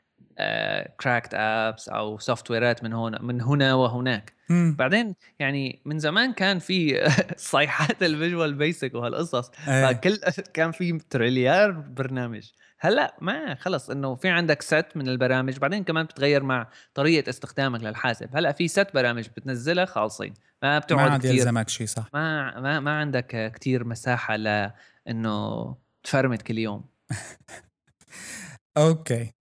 [1.01, 4.33] cracked apps أو software ات من هنا من هنا وهناك.
[4.49, 4.75] مم.
[4.79, 9.51] بعدين يعني من زمان كان في صيحات ال Visual Basic وهالقصص.
[9.67, 9.91] إيه.
[9.91, 10.17] كل
[10.53, 12.49] كان في تريليار برنامج.
[12.79, 15.57] هلأ ما خلص إنه في عندك ست من البرامج.
[15.57, 18.29] بعدين كمان بتتغير مع طريقة استخدامك للحاسب.
[18.35, 20.33] هلأ في ست برامج بتنزلها خالصين.
[20.63, 22.09] ما ما بتقعد عاد كثير يلزمك شيء صح.
[22.13, 26.85] ما ما ما عندك كثير مساحة لأنه تفرمت كل يوم.
[28.77, 29.31] okay.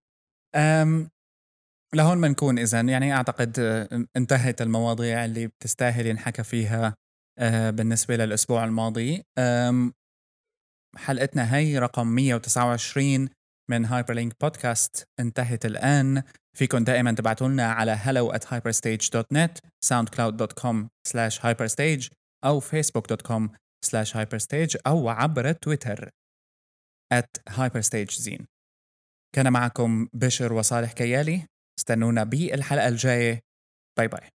[0.55, 1.11] أم
[1.95, 3.59] لهون بنكون إذا يعني أعتقد
[4.17, 6.95] انتهت المواضيع اللي بتستاهل ينحكى فيها
[7.39, 9.23] آه، بالنسبة للأسبوع الماضي.
[10.97, 13.29] حلقتنا هي رقم 129
[13.71, 16.23] من Hyperlink بودكاست انتهت الآن.
[16.57, 22.11] فيكم دائما تبعتوا لنا على hello at hyperstage.net soundcloud.com slash hyperstage
[22.45, 23.49] أو facebook.com
[23.87, 26.11] slash hyperstage أو عبر تويتر
[27.15, 28.45] at hyperstagezine
[29.35, 31.47] كان معكم بشر وصالح كيالي
[31.79, 33.41] استنونا بالحلقة الجاية
[33.99, 34.29] باي باي